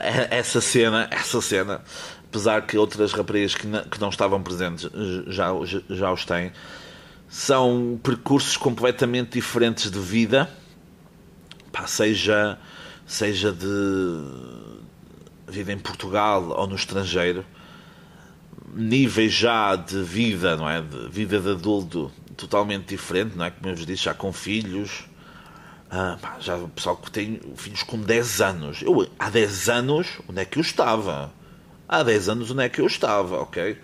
essa 0.30 0.62
cena, 0.62 1.08
essa 1.10 1.42
cena, 1.42 1.82
apesar 2.24 2.62
que 2.62 2.78
outras 2.78 3.12
raparigas 3.12 3.54
que 3.54 3.66
não, 3.66 3.84
que 3.84 4.00
não 4.00 4.08
estavam 4.08 4.42
presentes 4.42 4.88
já, 5.26 5.48
já, 5.64 5.80
já 5.90 6.10
os 6.10 6.24
têm, 6.24 6.52
são 7.28 8.00
percursos 8.02 8.56
completamente 8.56 9.32
diferentes 9.32 9.90
de 9.90 9.98
vida, 9.98 10.48
Pá, 11.70 11.86
seja, 11.86 12.58
seja 13.12 13.52
de 13.52 13.66
vida 15.46 15.70
em 15.70 15.78
Portugal 15.78 16.48
ou 16.48 16.66
no 16.66 16.74
estrangeiro, 16.74 17.44
níveis 18.74 19.34
já 19.34 19.76
de 19.76 20.02
vida, 20.02 20.56
não 20.56 20.68
é? 20.68 20.80
De 20.80 21.10
vida 21.10 21.38
de 21.38 21.50
adulto 21.50 22.10
totalmente 22.38 22.86
diferente, 22.86 23.36
não 23.36 23.44
é? 23.44 23.50
Como 23.50 23.68
eu 23.68 23.76
vos 23.76 23.84
disse, 23.84 24.04
já 24.04 24.14
com 24.14 24.32
filhos, 24.32 25.04
ah, 25.90 26.16
já 26.40 26.56
o 26.56 26.68
pessoal 26.68 26.96
que 26.96 27.10
tem 27.10 27.38
filhos 27.54 27.82
com 27.82 28.00
10 28.00 28.40
anos. 28.40 28.80
Eu, 28.80 29.06
há 29.18 29.28
10 29.28 29.68
anos, 29.68 30.08
onde 30.26 30.40
é 30.40 30.46
que 30.46 30.56
eu 30.56 30.62
estava? 30.62 31.30
Há 31.86 32.02
10 32.02 32.30
anos, 32.30 32.50
onde 32.50 32.62
é 32.62 32.68
que 32.70 32.80
eu 32.80 32.86
estava, 32.86 33.42
ok? 33.42 33.78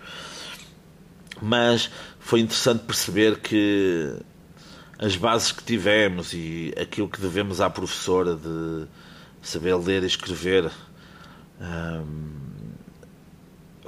Mas 1.39 1.91
foi 2.19 2.39
interessante 2.39 2.83
perceber 2.83 3.41
que 3.41 4.11
as 4.97 5.15
bases 5.15 5.51
que 5.51 5.63
tivemos 5.63 6.33
e 6.33 6.73
aquilo 6.81 7.07
que 7.07 7.21
devemos 7.21 7.61
à 7.61 7.69
professora 7.69 8.35
de 8.35 8.87
saber 9.41 9.75
ler 9.75 10.03
e 10.03 10.07
escrever 10.07 10.71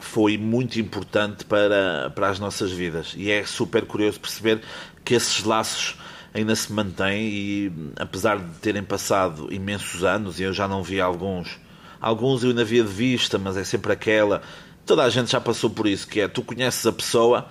foi 0.02 0.38
muito 0.38 0.80
importante 0.80 1.46
para, 1.46 2.12
para 2.14 2.30
as 2.30 2.40
nossas 2.40 2.72
vidas. 2.72 3.14
E 3.16 3.32
é 3.32 3.46
super 3.46 3.86
curioso 3.86 4.20
perceber 4.20 4.62
que 5.06 5.14
esses 5.14 5.44
laços 5.44 5.96
ainda 6.34 6.56
se 6.56 6.72
mantém 6.74 7.28
e 7.28 7.72
apesar 7.98 8.40
de 8.40 8.60
terem 8.60 8.84
passado 8.84 9.54
imensos 9.54 10.04
anos 10.04 10.40
e 10.40 10.44
eu 10.44 10.54
já 10.54 10.68
não 10.68 10.82
vi 10.82 11.00
alguns, 11.00 11.60
alguns 12.00 12.44
eu 12.44 12.50
ainda 12.50 12.66
via 12.66 12.84
de 12.84 12.90
vista, 12.92 13.38
mas 13.38 13.56
é 13.56 13.64
sempre 13.64 13.94
aquela. 13.94 14.42
Toda 14.86 15.04
a 15.04 15.10
gente 15.10 15.32
já 15.32 15.40
passou 15.40 15.70
por 15.70 15.88
isso, 15.88 16.08
que 16.08 16.20
é 16.20 16.28
tu 16.28 16.42
conheces 16.42 16.86
a 16.86 16.92
pessoa 16.92 17.48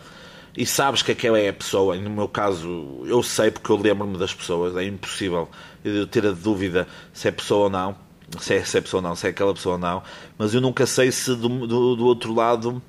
e 0.57 0.67
sabes 0.67 1.03
que 1.03 1.13
aquela 1.13 1.39
é 1.39 1.49
a 1.49 1.53
pessoa. 1.53 1.97
E 1.97 2.01
no 2.01 2.11
meu 2.11 2.29
caso, 2.29 3.03
eu 3.07 3.23
sei 3.23 3.51
porque 3.51 3.71
eu 3.71 3.77
lembro-me 3.77 4.19
das 4.19 4.35
pessoas, 4.35 4.77
é 4.77 4.85
impossível 4.85 5.49
eu 5.85 6.07
ter 6.07 6.27
a 6.27 6.33
dúvida 6.33 6.87
se 7.13 7.29
é 7.29 7.31
pessoa 7.31 7.65
ou 7.65 7.71
não, 7.71 7.97
se 8.39 8.55
é, 8.55 8.65
se 8.65 8.79
é 8.79 8.81
pessoa 8.81 9.03
ou 9.03 9.09
não, 9.09 9.17
se 9.17 9.27
é 9.27 9.31
aquela 9.31 9.55
pessoa 9.55 9.75
ou 9.75 9.81
não, 9.81 10.03
mas 10.37 10.55
eu 10.55 10.61
nunca 10.61 10.87
sei 10.87 11.11
se 11.11 11.35
do, 11.35 11.67
do, 11.67 11.97
do 11.97 12.05
outro 12.05 12.35
lado 12.35 12.83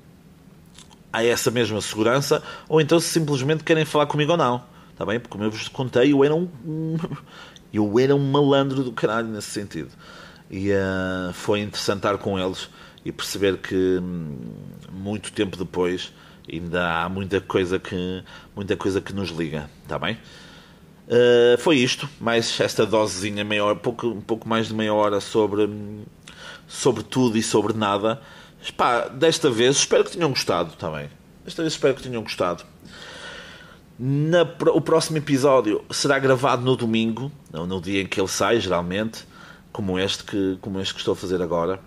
há 1.12 1.24
essa 1.24 1.50
mesma 1.50 1.80
segurança 1.80 2.42
ou 2.68 2.80
então 2.80 2.98
se 2.98 3.08
simplesmente 3.08 3.64
querem 3.64 3.84
falar 3.84 4.06
comigo 4.06 4.32
ou 4.32 4.38
não. 4.38 4.62
Está 4.90 5.06
bem? 5.06 5.18
Porque 5.18 5.32
como 5.32 5.44
eu 5.44 5.50
vos 5.50 5.68
contei, 5.68 6.12
eu 6.12 6.22
era 6.24 6.34
um. 6.34 6.48
Eu 7.72 7.98
era 7.98 8.14
um 8.14 8.30
malandro 8.30 8.84
do 8.84 8.92
caralho 8.92 9.28
nesse 9.28 9.48
sentido. 9.48 9.88
E 10.50 10.70
uh, 10.72 11.32
foi 11.32 11.60
interessante 11.60 11.96
estar 11.96 12.18
com 12.18 12.38
eles 12.38 12.68
e 13.02 13.10
perceber 13.10 13.56
que 13.56 13.74
hum, 13.74 14.36
muito 14.92 15.32
tempo 15.32 15.56
depois 15.56 16.12
ainda 16.50 17.02
há 17.02 17.08
muita 17.08 17.40
coisa 17.40 17.78
que, 17.78 18.22
muita 18.54 18.76
coisa 18.76 19.00
que 19.00 19.12
nos 19.12 19.30
liga. 19.30 19.68
Está 19.82 19.98
bem? 19.98 20.18
Uh, 21.06 21.58
foi 21.58 21.76
isto, 21.78 22.08
mais 22.20 22.58
esta 22.60 22.86
dosezinha, 22.86 23.44
meia 23.44 23.64
hora, 23.64 23.76
pouco, 23.76 24.06
um 24.08 24.20
pouco 24.20 24.48
mais 24.48 24.68
de 24.68 24.74
meia 24.74 24.94
hora 24.94 25.20
sobre, 25.20 25.68
sobre 26.66 27.02
tudo 27.02 27.36
e 27.36 27.42
sobre 27.42 27.72
nada. 27.72 28.20
Pá, 28.76 29.08
desta 29.08 29.50
vez 29.50 29.76
espero 29.76 30.04
que 30.04 30.12
tenham 30.12 30.30
gostado 30.30 30.72
também. 30.76 31.08
Tá 31.08 31.14
desta 31.44 31.62
vez 31.62 31.74
espero 31.74 31.94
que 31.94 32.02
tenham 32.02 32.22
gostado. 32.22 32.64
Na, 33.98 34.42
o 34.72 34.80
próximo 34.80 35.18
episódio 35.18 35.84
será 35.90 36.18
gravado 36.18 36.62
no 36.62 36.76
domingo, 36.76 37.30
no 37.52 37.80
dia 37.80 38.02
em 38.02 38.06
que 38.06 38.20
ele 38.20 38.28
sai, 38.28 38.60
geralmente, 38.60 39.26
como 39.72 39.98
este 39.98 40.24
que, 40.24 40.58
como 40.60 40.80
este 40.80 40.94
que 40.94 41.00
estou 41.00 41.12
a 41.12 41.16
fazer 41.16 41.42
agora. 41.42 41.80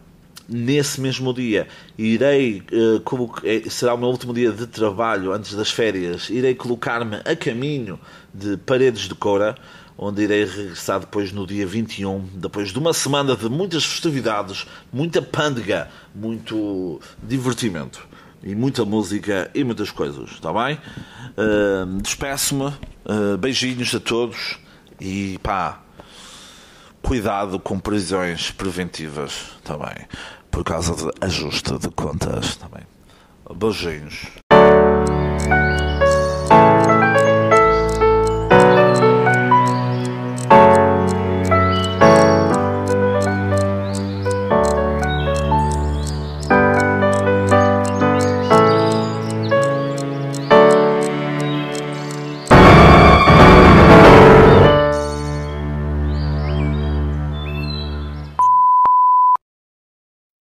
Nesse 0.47 1.01
mesmo 1.01 1.34
dia, 1.34 1.67
irei, 1.97 2.62
uh, 2.71 2.99
como, 3.01 3.34
é, 3.43 3.67
será 3.69 3.95
o 3.95 3.97
meu 3.97 4.10
último 4.10 4.34
dia 4.34 4.51
de 4.51 4.67
trabalho 4.67 5.31
antes 5.31 5.55
das 5.55 5.71
férias, 5.71 6.29
irei 6.29 6.53
colocar-me 6.53 7.17
a 7.25 7.36
caminho 7.36 7.99
de 8.31 8.55
Paredes 8.58 9.08
de 9.08 9.15
Cora, 9.15 9.55
onde 9.97 10.23
irei 10.23 10.45
regressar 10.45 10.99
depois 10.99 11.31
no 11.31 11.47
dia 11.47 11.65
21, 11.65 12.29
depois 12.36 12.69
de 12.69 12.77
uma 12.77 12.93
semana 12.93 13.36
de 13.36 13.49
muitas 13.49 13.86
festividades, 13.86 14.67
muita 14.91 15.21
pândega, 15.21 15.89
muito 16.13 16.99
divertimento 17.23 18.08
e 18.43 18.53
muita 18.53 18.86
música 18.86 19.49
e 19.55 19.63
muitas 19.63 19.89
coisas, 19.89 20.31
está 20.31 20.53
bem? 20.53 20.77
Uh, 21.38 22.01
Despeço-me, 22.01 22.65
uh, 22.65 23.37
beijinhos 23.39 23.96
a 23.96 24.00
todos 24.00 24.60
e 25.00 25.39
pá, 25.41 25.81
cuidado 27.02 27.60
com 27.60 27.79
prisões 27.79 28.52
preventivas, 28.52 29.54
está 29.58 29.77
bem? 29.77 30.06
Por 30.56 30.63
causa 30.63 30.95
de 30.95 31.12
ajuste 31.19 31.77
de 31.77 31.89
contas, 31.89 32.58
bem? 32.71 32.87
Beijinhos. 33.58 34.44